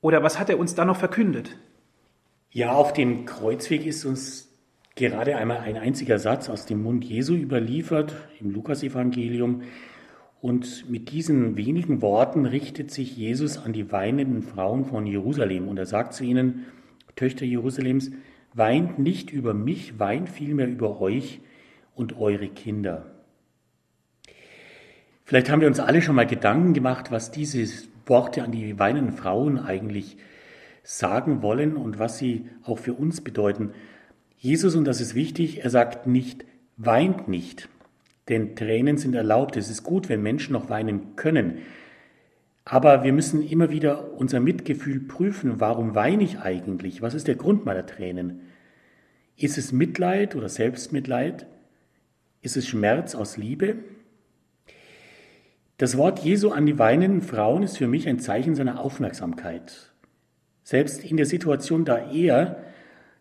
[0.00, 1.58] Oder was hat er uns da noch verkündet?
[2.50, 4.48] Ja, auf dem Kreuzweg ist uns
[4.94, 9.62] gerade einmal ein einziger Satz aus dem Mund Jesu überliefert im Lukasevangelium.
[10.40, 15.68] Und mit diesen wenigen Worten richtet sich Jesus an die weinenden Frauen von Jerusalem.
[15.68, 16.66] Und er sagt zu ihnen,
[17.16, 18.12] Töchter Jerusalems,
[18.54, 21.40] weint nicht über mich, weint vielmehr über euch
[21.94, 23.17] und eure Kinder.
[25.28, 27.62] Vielleicht haben wir uns alle schon mal Gedanken gemacht, was diese
[28.06, 30.16] Worte an die weinenden Frauen eigentlich
[30.82, 33.72] sagen wollen und was sie auch für uns bedeuten.
[34.38, 36.46] Jesus, und das ist wichtig, er sagt nicht,
[36.78, 37.68] weint nicht,
[38.30, 39.58] denn Tränen sind erlaubt.
[39.58, 41.58] Es ist gut, wenn Menschen noch weinen können.
[42.64, 45.60] Aber wir müssen immer wieder unser Mitgefühl prüfen.
[45.60, 47.02] Warum weine ich eigentlich?
[47.02, 48.40] Was ist der Grund meiner Tränen?
[49.36, 51.46] Ist es Mitleid oder Selbstmitleid?
[52.40, 53.76] Ist es Schmerz aus Liebe?
[55.78, 59.92] Das Wort Jesu an die weinenden Frauen ist für mich ein Zeichen seiner Aufmerksamkeit.
[60.64, 62.64] Selbst in der Situation, da er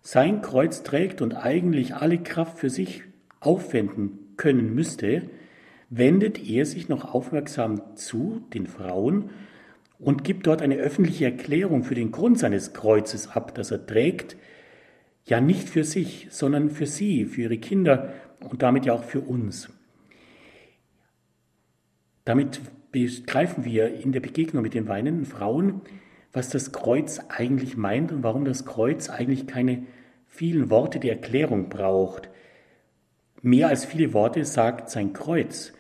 [0.02, 3.04] sein Kreuz trägt und eigentlich alle Kraft für sich
[3.40, 5.30] aufwenden können müsste,
[5.92, 9.30] wendet er sich noch aufmerksam zu den Frauen
[10.00, 14.36] und gibt dort eine öffentliche Erklärung für den Grund seines Kreuzes ab, das er trägt,
[15.26, 19.22] ja nicht für sich, sondern für sie, für ihre Kinder und damit ja auch für
[19.22, 19.70] uns.
[22.28, 22.60] Damit
[22.92, 25.80] begreifen wir in der Begegnung mit den weinenden Frauen,
[26.34, 29.84] was das Kreuz eigentlich meint und warum das Kreuz eigentlich keine
[30.26, 32.30] vielen Worte der Erklärung braucht.
[33.42, 35.72] Mehr als viele Worte sagt sein Kreuz.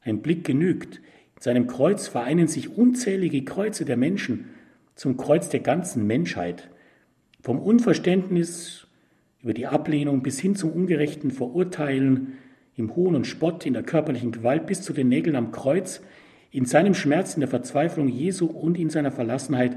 [0.00, 1.00] Ein Blick genügt.
[1.34, 4.50] In seinem Kreuz vereinen sich unzählige Kreuze der Menschen
[4.94, 6.70] zum Kreuz der ganzen Menschheit.
[7.40, 8.86] Vom Unverständnis
[9.42, 12.34] über die Ablehnung bis hin zum ungerechten Verurteilen,
[12.78, 16.00] im Hohn und Spott, in der körperlichen Gewalt bis zu den Nägeln am Kreuz,
[16.50, 19.76] in seinem Schmerz, in der Verzweiflung Jesu und in seiner Verlassenheit.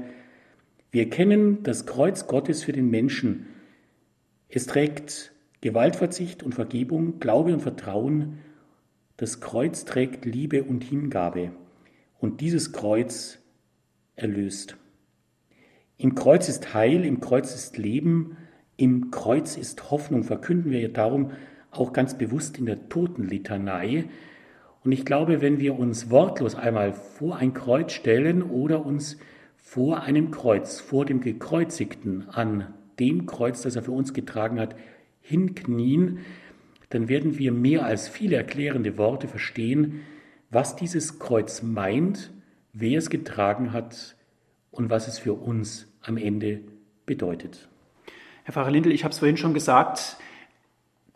[0.90, 3.46] Wir kennen das Kreuz Gottes für den Menschen
[4.54, 5.32] es trägt
[5.62, 8.40] Gewaltverzicht und Vergebung, Glaube und Vertrauen.
[9.16, 11.52] Das Kreuz trägt Liebe und Hingabe.
[12.18, 13.38] Und dieses Kreuz
[14.14, 14.76] erlöst.
[15.96, 18.36] Im Kreuz ist Heil, im Kreuz ist Leben,
[18.76, 21.30] im Kreuz ist Hoffnung, verkünden wir ja darum
[21.72, 24.04] auch ganz bewusst in der Totenlitanei.
[24.84, 29.18] Und ich glaube, wenn wir uns wortlos einmal vor ein Kreuz stellen oder uns
[29.56, 34.76] vor einem Kreuz, vor dem Gekreuzigten an dem Kreuz, das er für uns getragen hat,
[35.20, 36.18] hinknien,
[36.90, 40.02] dann werden wir mehr als viele erklärende Worte verstehen,
[40.50, 42.30] was dieses Kreuz meint,
[42.74, 44.16] wer es getragen hat
[44.70, 46.60] und was es für uns am Ende
[47.06, 47.68] bedeutet.
[48.44, 50.18] Herr Pfarrer Lindel, ich habe es vorhin schon gesagt,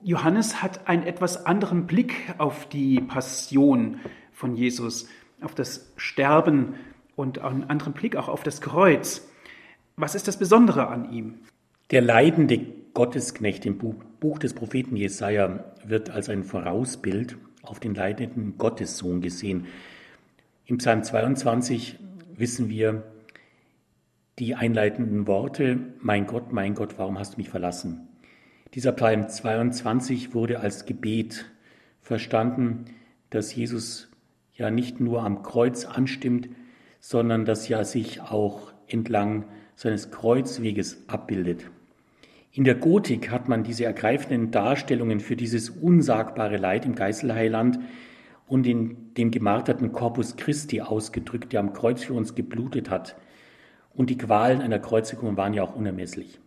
[0.06, 3.98] Johannes hat einen etwas anderen Blick auf die Passion
[4.30, 5.08] von Jesus,
[5.40, 6.76] auf das Sterben
[7.16, 9.28] und einen anderen Blick auch auf das Kreuz.
[9.96, 11.34] Was ist das Besondere an ihm?
[11.90, 12.56] Der leidende
[12.94, 19.66] Gottesknecht im Buch des Propheten Jesaja wird als ein Vorausbild auf den leidenden Gottessohn gesehen.
[20.66, 21.98] Im Psalm 22
[22.36, 23.02] wissen wir
[24.38, 28.05] die einleitenden Worte, Mein Gott, mein Gott, warum hast du mich verlassen?
[28.76, 31.46] Dieser Psalm 22 wurde als Gebet
[32.02, 32.84] verstanden,
[33.30, 34.10] dass Jesus
[34.52, 36.50] ja nicht nur am Kreuz anstimmt,
[37.00, 39.46] sondern dass ja sich auch entlang
[39.76, 41.70] seines Kreuzweges abbildet.
[42.52, 47.78] In der Gotik hat man diese ergreifenden Darstellungen für dieses unsagbare Leid im Geißelheiland
[48.46, 53.16] und in dem gemarterten Corpus Christi ausgedrückt, der am Kreuz für uns geblutet hat.
[53.94, 56.40] Und die Qualen einer Kreuzigung waren ja auch unermesslich.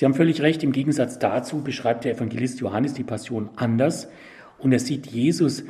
[0.00, 4.08] Sie haben völlig recht, im Gegensatz dazu beschreibt der Evangelist Johannes die Passion anders
[4.56, 5.62] und er sieht Jesus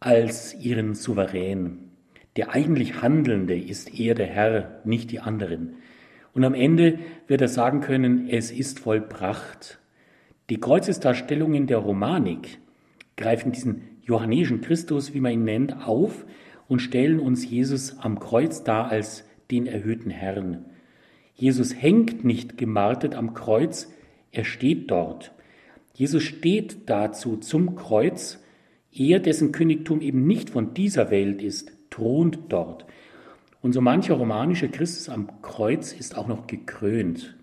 [0.00, 1.90] als ihren Souverän.
[2.36, 5.74] Der eigentlich Handelnde ist er der Herr, nicht die anderen.
[6.32, 9.80] Und am Ende wird er sagen können, es ist vollbracht.
[10.48, 12.56] Die Kreuzesdarstellungen der Romanik
[13.18, 16.24] greifen diesen johannischen Christus, wie man ihn nennt, auf
[16.68, 20.71] und stellen uns Jesus am Kreuz dar als den erhöhten Herrn.
[21.42, 23.92] Jesus hängt nicht gemartet am Kreuz,
[24.30, 25.32] er steht dort.
[25.92, 28.40] Jesus steht dazu zum Kreuz.
[28.92, 32.86] Er, dessen Königtum eben nicht von dieser Welt ist, thront dort.
[33.60, 37.36] Und so mancher romanische Christus am Kreuz ist auch noch gekrönt.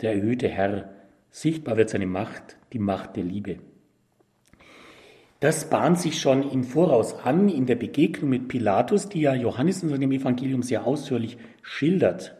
[0.00, 0.90] Der erhöhte Herr.
[1.30, 3.60] Sichtbar wird seine Macht, die Macht der Liebe.
[5.38, 9.84] Das bahnt sich schon im Voraus an in der Begegnung mit Pilatus, die ja Johannes
[9.84, 12.34] in seinem Evangelium sehr ausführlich schildert.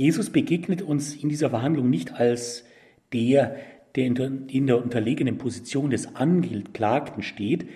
[0.00, 2.64] Jesus begegnet uns in dieser Verhandlung nicht als
[3.12, 3.56] der,
[3.94, 7.66] der in der unterlegenen Position des Angeklagten steht.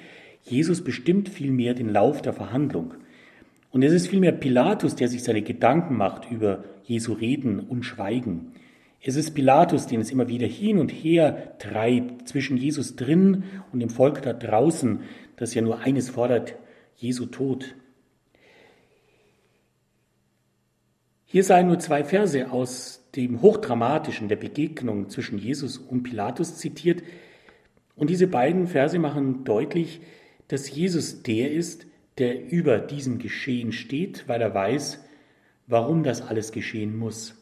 [0.42, 2.94] Jesus bestimmt vielmehr den Lauf der Verhandlung.
[3.72, 8.52] Und es ist vielmehr Pilatus, der sich seine Gedanken macht über Jesu Reden und Schweigen.
[9.02, 13.80] Es ist Pilatus, den es immer wieder hin und her treibt, zwischen Jesus drin und
[13.80, 15.00] dem Volk da draußen,
[15.36, 16.54] das ja nur eines fordert,
[16.96, 17.74] Jesu Tod.
[21.34, 27.02] Hier seien nur zwei Verse aus dem Hochdramatischen der Begegnung zwischen Jesus und Pilatus zitiert.
[27.96, 30.00] Und diese beiden Verse machen deutlich,
[30.46, 35.04] dass Jesus der ist, der über diesem Geschehen steht, weil er weiß,
[35.66, 37.34] warum das alles geschehen muss.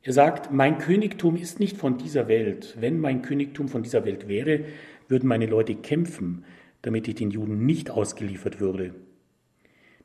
[0.00, 2.74] Er sagt, mein Königtum ist nicht von dieser Welt.
[2.80, 4.60] Wenn mein Königtum von dieser Welt wäre,
[5.08, 6.46] würden meine Leute kämpfen,
[6.80, 8.94] damit ich den Juden nicht ausgeliefert würde.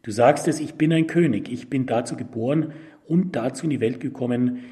[0.01, 2.73] Du sagst es, ich bin ein König, ich bin dazu geboren
[3.07, 4.63] und dazu in die Welt gekommen,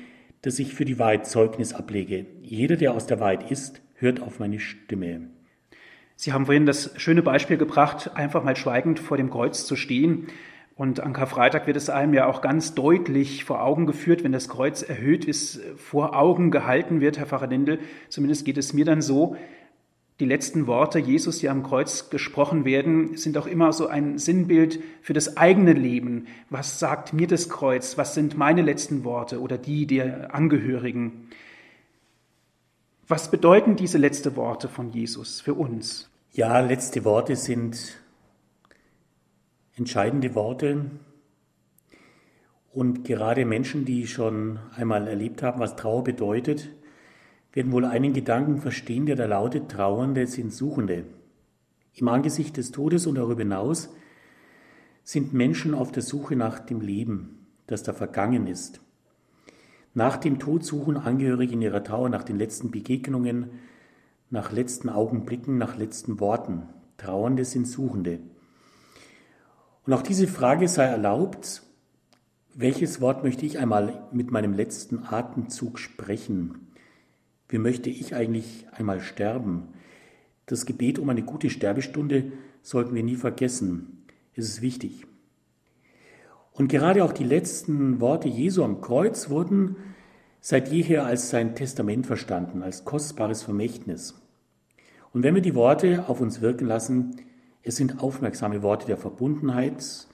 [0.41, 2.25] dass ich für die Wahrheit Zeugnis ablege.
[2.41, 5.29] Jeder, der aus der Wahrheit ist, hört auf meine Stimme.
[6.15, 10.27] Sie haben vorhin das schöne Beispiel gebracht, einfach mal schweigend vor dem Kreuz zu stehen.
[10.75, 14.47] Und an Karfreitag wird es einem ja auch ganz deutlich vor Augen geführt, wenn das
[14.47, 17.79] Kreuz erhöht ist, vor Augen gehalten wird, Herr Pfarrer Lindel.
[18.09, 19.35] Zumindest geht es mir dann so,
[20.19, 24.79] die letzten Worte Jesus, die am Kreuz gesprochen werden, sind auch immer so ein Sinnbild
[25.01, 26.25] für das eigene Leben.
[26.49, 27.99] Was sagt mir das Kreuz?
[27.99, 31.29] Was sind meine letzten Worte oder die der Angehörigen?
[33.07, 36.09] Was bedeuten diese letzten Worte von Jesus für uns?
[36.31, 37.99] Ja, letzte Worte sind
[39.75, 40.89] entscheidende Worte.
[42.73, 46.69] Und gerade Menschen, die schon einmal erlebt haben, was Trauer bedeutet,
[47.53, 51.05] werden wohl einen Gedanken verstehen, der da lautet, Trauernde sind Suchende.
[51.93, 53.89] Im Angesicht des Todes und darüber hinaus
[55.03, 58.81] sind Menschen auf der Suche nach dem Leben, das da vergangen ist.
[59.93, 63.49] Nach dem Tod suchen Angehörige in ihrer Trauer nach den letzten Begegnungen,
[64.29, 66.63] nach letzten Augenblicken, nach letzten Worten.
[66.97, 68.19] Trauernde sind Suchende.
[69.85, 71.63] Und auch diese Frage sei erlaubt,
[72.53, 76.66] welches Wort möchte ich einmal mit meinem letzten Atemzug sprechen?
[77.49, 79.69] Wie möchte ich eigentlich einmal sterben?
[80.45, 82.31] Das Gebet um eine gute Sterbestunde
[82.61, 84.05] sollten wir nie vergessen.
[84.35, 85.05] Es ist wichtig.
[86.51, 89.75] Und gerade auch die letzten Worte Jesu am Kreuz wurden
[90.41, 94.15] seit jeher als sein Testament verstanden, als kostbares Vermächtnis.
[95.13, 97.15] Und wenn wir die Worte auf uns wirken lassen,
[97.63, 100.07] es sind aufmerksame Worte der Verbundenheit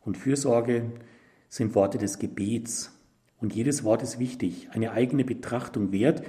[0.00, 0.92] und Fürsorge,
[1.48, 2.92] sind Worte des Gebets.
[3.38, 6.22] Und jedes Wort ist wichtig, eine eigene Betrachtung wert,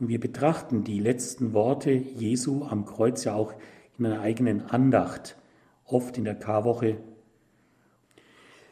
[0.00, 3.54] und wir betrachten die letzten Worte Jesu am Kreuz ja auch
[3.98, 5.36] in einer eigenen Andacht,
[5.84, 6.98] oft in der Karwoche.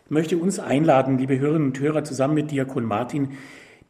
[0.05, 3.33] Ich möchte uns einladen, liebe Hörerinnen und Hörer, zusammen mit Diakon Martin,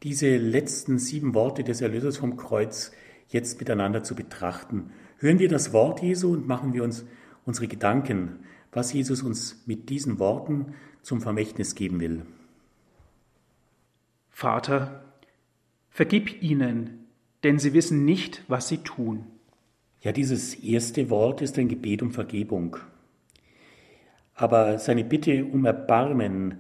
[0.03, 2.93] diese letzten sieben Worte des Erlösers vom Kreuz
[3.29, 4.91] jetzt miteinander zu betrachten.
[5.19, 7.05] Hören wir das Wort Jesu und machen wir uns
[7.45, 8.41] unsere Gedanken,
[8.73, 12.23] was Jesus uns mit diesen Worten zum Vermächtnis geben will.
[14.31, 15.05] Vater,
[15.91, 17.06] vergib ihnen,
[17.47, 19.25] denn sie wissen nicht, was sie tun.
[20.01, 22.77] Ja, dieses erste Wort ist ein Gebet um Vergebung.
[24.35, 26.59] Aber seine Bitte um Erbarmen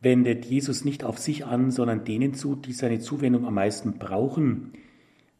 [0.00, 4.72] wendet Jesus nicht auf sich an, sondern denen zu, die seine Zuwendung am meisten brauchen,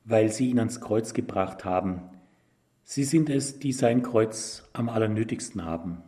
[0.05, 2.03] weil sie ihn ans Kreuz gebracht haben.
[2.85, 6.03] Sie sind es, die sein Kreuz am allernötigsten haben.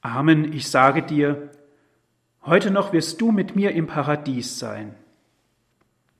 [0.00, 1.50] Amen, ich sage dir,
[2.46, 4.94] heute noch wirst du mit mir im Paradies sein.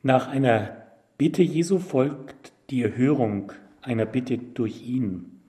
[0.02, 0.78] Nach einer
[1.16, 5.40] Bitte Jesu folgt die Erhörung einer Bitte durch ihn.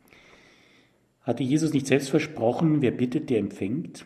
[1.21, 4.05] Hatte Jesus nicht selbst versprochen, wer bittet, der empfängt?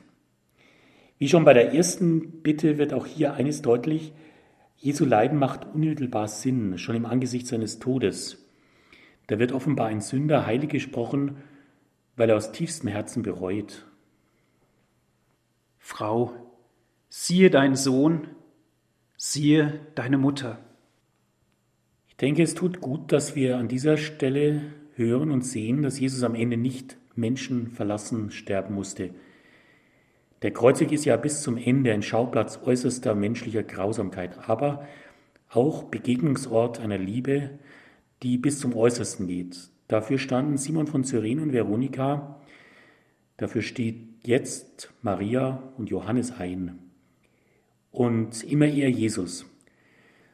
[1.18, 4.14] Wie schon bei der ersten Bitte wird auch hier eines deutlich,
[4.78, 8.48] Jesu Leiden macht unmittelbar Sinn, schon im Angesicht seines Todes.
[9.26, 11.38] Da wird offenbar ein Sünder heilig gesprochen,
[12.16, 13.86] weil er aus tiefstem Herzen bereut.
[15.78, 16.32] Frau,
[17.10, 18.28] siehe dein Sohn,
[19.18, 20.60] siehe deine Mutter.
[22.08, 24.62] Ich denke, es tut gut, dass wir an dieser Stelle
[24.96, 29.10] hören und sehen, dass Jesus am Ende nicht Menschen verlassen sterben musste.
[30.44, 34.88] Der Kreuzweg ist ja bis zum Ende ein Schauplatz äußerster menschlicher Grausamkeit, aber
[35.50, 37.58] auch Begegnungsort einer Liebe,
[38.22, 39.72] die bis zum Äußersten geht.
[39.88, 42.40] Dafür standen Simon von Cyrene und Veronika,
[43.38, 46.87] dafür steht jetzt Maria und Johannes ein
[47.98, 49.48] und immer eher Jesus.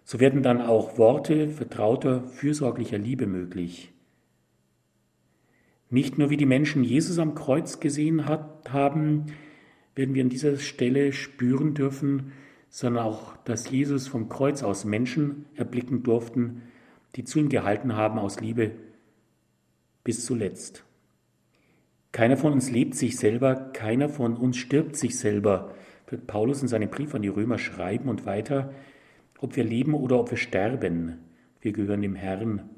[0.04, 3.94] So werden dann auch Worte vertrauter, fürsorglicher Liebe möglich.
[5.90, 9.28] Nicht nur wie die Menschen Jesus am Kreuz gesehen hat, haben,
[9.96, 12.34] werden wir an dieser Stelle spüren dürfen,
[12.68, 16.64] sondern auch, dass Jesus vom Kreuz aus Menschen erblicken durften,
[17.16, 18.72] die zu ihm gehalten haben aus Liebe
[20.04, 20.84] bis zuletzt.
[22.12, 25.74] Keiner von uns lebt sich selber, keiner von uns stirbt sich selber,
[26.08, 28.74] wird Paulus in seinem Brief an die Römer schreiben und weiter,
[29.40, 31.20] ob wir leben oder ob wir sterben,
[31.62, 32.70] wir gehören dem Herrn.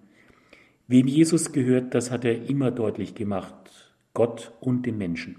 [0.88, 5.38] Wem Jesus gehört, das hat er immer deutlich gemacht, Gott und dem Menschen.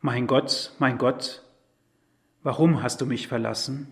[0.00, 1.44] Mein Gott, mein Gott,
[2.42, 3.88] warum hast du mich verlassen?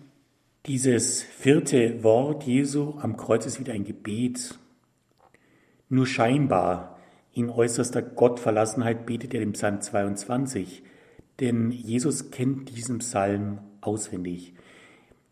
[0.65, 4.59] Dieses vierte Wort Jesu am Kreuz ist wieder ein Gebet.
[5.89, 6.99] Nur scheinbar
[7.33, 10.83] in äußerster Gottverlassenheit betet er den Psalm 22,
[11.41, 14.53] denn Jesus kennt diesen Psalm auswendig.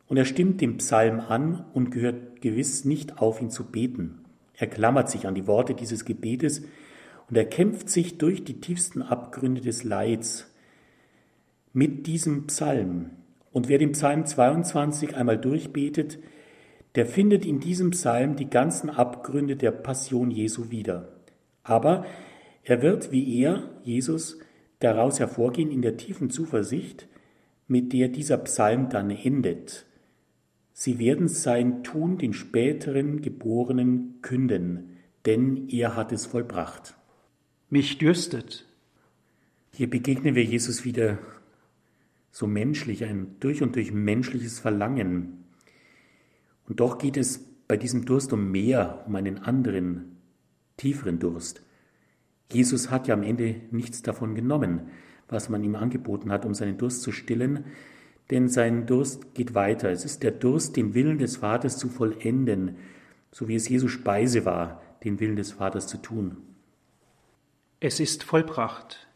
[0.08, 4.26] Und er stimmt dem Psalm an und gehört gewiss nicht auf, ihn zu beten.
[4.58, 6.64] Er klammert sich an die Worte dieses Gebetes
[7.30, 10.52] und er kämpft sich durch die tiefsten Abgründe des Leids
[11.74, 13.12] mit diesem Psalm.
[13.52, 16.18] Und wer den Psalm 22 einmal durchbetet,
[16.96, 21.10] der findet in diesem Psalm die ganzen Abgründe der Passion Jesu wieder.
[21.62, 22.06] Aber
[22.64, 24.40] er wird wie er, Jesus,
[24.80, 27.08] daraus hervorgehen in der tiefen Zuversicht,
[27.68, 29.86] mit der dieser Psalm dann endet.
[30.74, 36.96] Sie werden sein Tun den späteren Geborenen künden, denn er hat es vollbracht.
[37.70, 38.66] Mich dürstet.
[39.74, 41.20] Hier begegnen wir Jesus wieder
[42.32, 45.44] so menschlich, ein durch und durch menschliches Verlangen.
[46.68, 50.18] Und doch geht es bei diesem Durst um mehr, um einen anderen,
[50.78, 51.62] tieferen Durst.
[52.52, 54.90] Jesus hat ja am Ende nichts davon genommen,
[55.28, 57.66] was man ihm angeboten hat, um seinen Durst zu stillen,
[58.32, 59.90] denn sein Durst geht weiter.
[59.90, 62.78] Es ist der Durst, den Willen des Vaters zu vollenden,
[63.32, 66.38] so wie es Jesu Speise war, den Willen des Vaters zu tun.
[67.80, 69.08] Es ist vollbracht.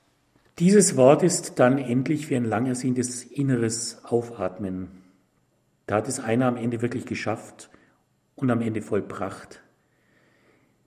[0.60, 4.90] Dieses Wort ist dann endlich wie ein lang ersehntes inneres Aufatmen.
[5.88, 7.72] Da hat es einer am Ende wirklich geschafft
[8.36, 9.63] und am Ende vollbracht.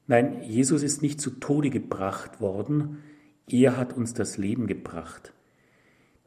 [0.06, 3.02] Nein, Jesus ist nicht zu Tode gebracht worden,
[3.48, 5.32] er hat uns das Leben gebracht.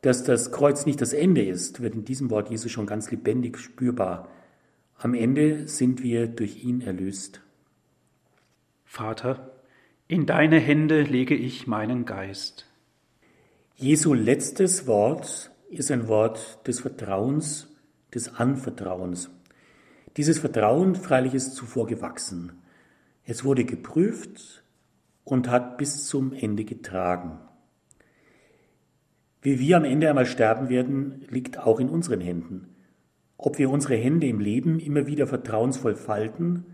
[0.02, 3.58] Dass das Kreuz nicht das Ende ist, wird in diesem Wort Jesus schon ganz lebendig
[3.58, 4.30] spürbar.
[4.98, 7.42] Am Ende sind wir durch ihn erlöst.
[8.86, 9.52] Vater,
[10.08, 12.66] in deine Hände lege ich meinen Geist.
[13.76, 17.68] Jesu letztes Wort ist ein Wort des Vertrauens,
[18.14, 19.30] des Anvertrauens.
[20.18, 22.59] Dieses Vertrauen freilich ist zuvor gewachsen.
[23.30, 24.64] Es wurde geprüft
[25.24, 27.38] und hat bis zum Ende getragen.
[29.44, 32.74] Wie wir am Ende einmal sterben werden, liegt auch in unseren Händen.
[33.38, 36.66] Ob wir unsere Hände im Leben immer wieder vertrauensvoll falten,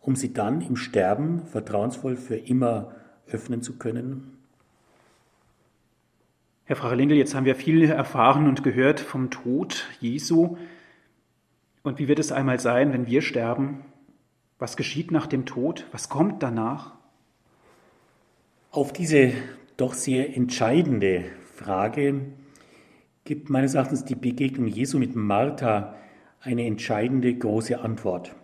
[0.00, 2.94] um sie dann im Sterben vertrauensvoll für immer
[3.26, 4.36] öffnen zu können,
[6.64, 10.58] Herr Pfarrer Lindel, jetzt haben wir viel erfahren und gehört vom Tod Jesu.
[11.82, 13.89] Und wie wird es einmal sein, wenn wir sterben?
[14.60, 15.86] Was geschieht nach dem Tod?
[15.90, 16.92] Was kommt danach?
[18.70, 19.32] Auf diese
[19.78, 21.24] doch sehr entscheidende
[21.56, 22.26] Frage
[23.24, 25.94] gibt meines Erachtens die Begegnung Jesu mit Martha
[26.40, 28.36] eine entscheidende große Antwort.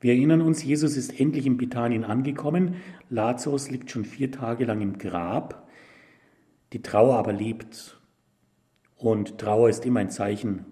[0.00, 2.74] Wir erinnern uns, Jesus ist endlich in Bethanien angekommen.
[3.08, 5.68] Lazarus liegt schon vier Tage lang im Grab.
[6.72, 8.00] Die Trauer aber lebt.
[8.96, 10.66] Und Trauer ist immer ein Zeichen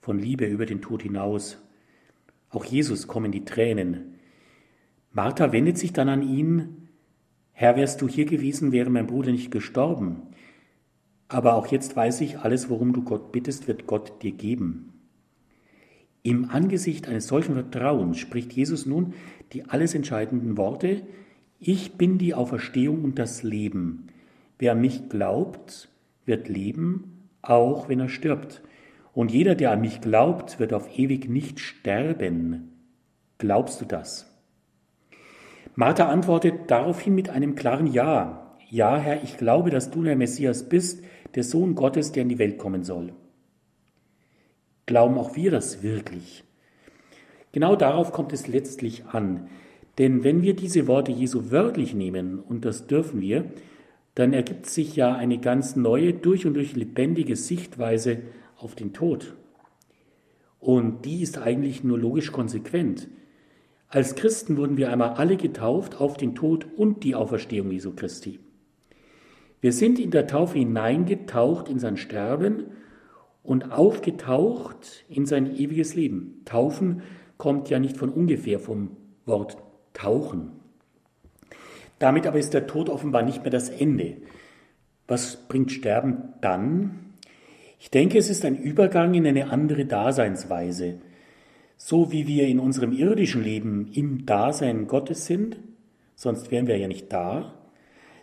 [0.00, 1.58] von Liebe über den Tod hinaus.
[2.56, 4.14] Auch Jesus kommen die Tränen.
[5.12, 6.88] Martha wendet sich dann an ihn,
[7.52, 10.22] Herr, wärst du hier gewesen, wäre mein Bruder nicht gestorben.
[11.28, 14.94] Aber auch jetzt weiß ich, alles, worum du Gott bittest, wird Gott dir geben.
[16.22, 19.12] Im Angesicht eines solchen Vertrauens spricht Jesus nun
[19.52, 21.02] die alles entscheidenden Worte,
[21.60, 24.06] ich bin die Auferstehung und das Leben.
[24.58, 25.90] Wer an mich glaubt,
[26.24, 28.62] wird leben, auch wenn er stirbt.
[29.16, 32.72] Und jeder, der an mich glaubt, wird auf ewig nicht sterben.
[33.38, 34.30] Glaubst du das?
[35.74, 38.58] Martha antwortet daraufhin mit einem klaren Ja.
[38.68, 41.02] Ja, Herr, ich glaube, dass du der Messias bist,
[41.34, 43.14] der Sohn Gottes, der in die Welt kommen soll.
[44.84, 46.44] Glauben auch wir das wirklich?
[47.52, 49.48] Genau darauf kommt es letztlich an.
[49.96, 53.50] Denn wenn wir diese Worte Jesu wörtlich nehmen, und das dürfen wir,
[54.14, 58.18] dann ergibt sich ja eine ganz neue, durch und durch lebendige Sichtweise
[58.66, 59.36] auf den Tod.
[60.58, 63.06] Und die ist eigentlich nur logisch konsequent.
[63.88, 68.40] Als Christen wurden wir einmal alle getauft auf den Tod und die Auferstehung Jesu Christi.
[69.60, 72.72] Wir sind in der Taufe hineingetaucht in sein Sterben
[73.44, 76.42] und aufgetaucht in sein ewiges Leben.
[76.44, 77.02] Taufen
[77.38, 78.96] kommt ja nicht von ungefähr vom
[79.26, 79.58] Wort
[79.92, 80.50] tauchen.
[82.00, 84.16] Damit aber ist der Tod offenbar nicht mehr das Ende.
[85.06, 87.06] Was bringt Sterben dann?
[87.78, 90.98] Ich denke, es ist ein Übergang in eine andere Daseinsweise.
[91.76, 95.58] So wie wir in unserem irdischen Leben im Dasein Gottes sind,
[96.14, 97.54] sonst wären wir ja nicht da,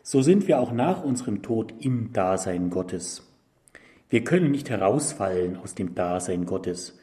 [0.02, 3.30] so sind wir auch nach unserem Tod im Dasein Gottes.
[4.10, 7.00] Wir können nicht herausfallen aus dem Dasein Gottes.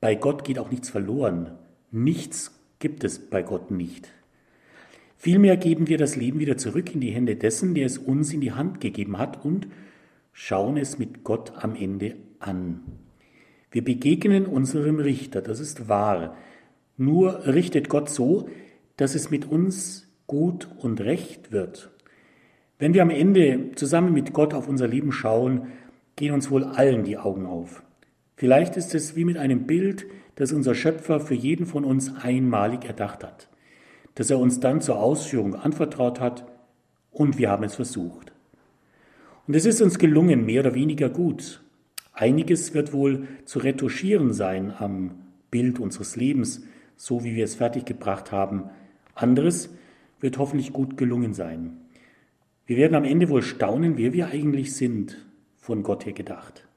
[0.00, 1.52] Bei Gott geht auch nichts verloren.
[1.90, 4.08] Nichts gibt es bei Gott nicht.
[5.16, 8.40] Vielmehr geben wir das Leben wieder zurück in die Hände dessen, der es uns in
[8.40, 9.66] die Hand gegeben hat und
[10.32, 12.82] schauen es mit Gott am Ende an.
[13.70, 16.36] Wir begegnen unserem Richter, das ist wahr.
[16.96, 18.48] Nur richtet Gott so,
[18.96, 21.90] dass es mit uns gut und recht wird.
[22.78, 25.68] Wenn wir am Ende zusammen mit Gott auf unser Leben schauen,
[26.16, 27.82] gehen uns wohl allen die Augen auf.
[28.36, 32.84] Vielleicht ist es wie mit einem Bild, das unser Schöpfer für jeden von uns einmalig
[32.86, 33.48] erdacht hat,
[34.14, 36.46] das er uns dann zur Ausführung anvertraut hat
[37.10, 38.29] und wir haben es versucht.
[39.50, 41.60] Und es ist uns gelungen, mehr oder weniger gut.
[42.12, 46.62] Einiges wird wohl zu retuschieren sein am Bild unseres Lebens,
[46.94, 48.70] so wie wir es fertiggebracht haben.
[49.16, 49.74] Anderes
[50.20, 51.78] wird hoffentlich gut gelungen sein.
[52.64, 55.26] Wir werden am Ende wohl staunen, wer wir eigentlich sind,
[55.56, 56.68] von Gott her gedacht.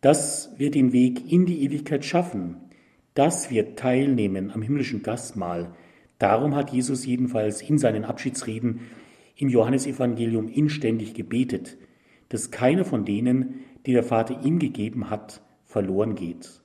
[0.00, 2.56] Das wird den Weg in die Ewigkeit schaffen,
[3.12, 5.74] dass wir teilnehmen am himmlischen Gastmahl.
[6.18, 8.80] Darum hat Jesus jedenfalls in seinen Abschiedsreden
[9.38, 11.78] im Johannesevangelium inständig gebetet,
[12.28, 16.60] dass keiner von denen, die der Vater ihm gegeben hat, verloren geht.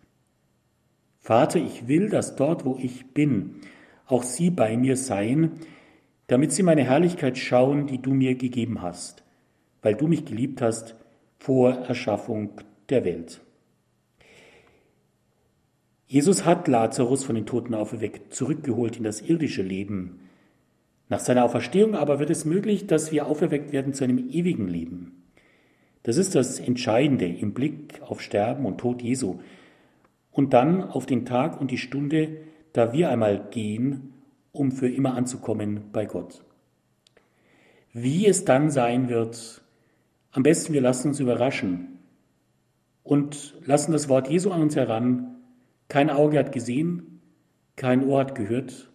[1.19, 3.61] Vater, ich will, dass dort, wo ich bin,
[4.07, 5.51] auch sie bei mir seien,
[6.28, 9.24] damit sie meine Herrlichkeit schauen, die du mir gegeben hast,
[9.82, 10.95] weil du mich geliebt hast
[11.38, 13.41] vor Erschaffung der Welt.
[16.07, 20.22] Jesus hat Lazarus von den Toten auferweckt, zurückgeholt in das irdische Leben.
[21.10, 25.24] Nach seiner Auferstehung aber wird es möglich, dass wir auferweckt werden zu einem ewigen Leben.
[26.04, 29.39] Das ist das Entscheidende im Blick auf Sterben und Tod Jesu.
[30.32, 32.38] Und dann auf den Tag und die Stunde,
[32.74, 34.14] da wir einmal gehen,
[34.51, 36.43] um für immer anzukommen bei Gott.
[37.93, 39.62] Wie es dann sein wird,
[40.32, 41.99] am besten wir lassen uns überraschen
[43.04, 45.36] und lassen das Wort Jesu an uns heran.
[45.89, 47.22] Kein Auge hat gesehen,
[47.76, 48.93] kein Ohr hat gehört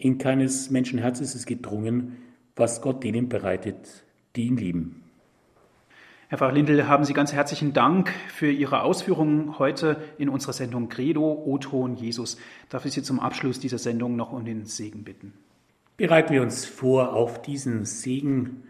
[0.00, 2.16] in keines Menschen Herz ist es gedrungen,
[2.56, 4.04] was Gott denen bereitet,
[4.36, 5.02] die ihn lieben.
[6.28, 10.88] Herr Pfarrer Lindel, haben Sie ganz herzlichen Dank für Ihre Ausführungen heute in unserer Sendung
[10.88, 12.38] Credo, O-Ton Jesus.
[12.68, 15.32] Darf ich Sie zum Abschluss dieser Sendung noch um den Segen bitten?
[15.96, 18.62] Bereiten wir uns vor auf diesen Segen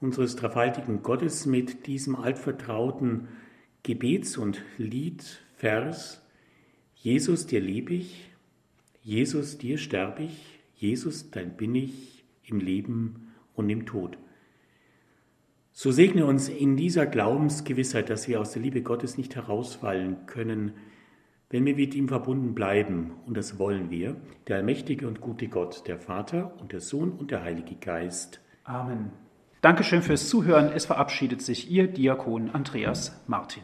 [0.00, 3.28] unseres dreifaltigen Gottes mit diesem altvertrauten
[3.84, 6.20] Gebets- und Liedvers.
[6.96, 8.30] Jesus, dir lieb ich,
[9.02, 14.18] Jesus, dir sterb ich, Jesus, dein bin ich im Leben und im Tod.
[15.72, 20.72] So segne uns in dieser Glaubensgewissheit, dass wir aus der Liebe Gottes nicht herausfallen können,
[21.50, 24.16] wenn wir mit ihm verbunden bleiben, und das wollen wir,
[24.48, 28.40] der allmächtige und gute Gott, der Vater und der Sohn und der Heilige Geist.
[28.64, 29.10] Amen.
[29.60, 30.70] Dankeschön fürs Zuhören.
[30.72, 33.62] Es verabschiedet sich Ihr Diakon Andreas Martin.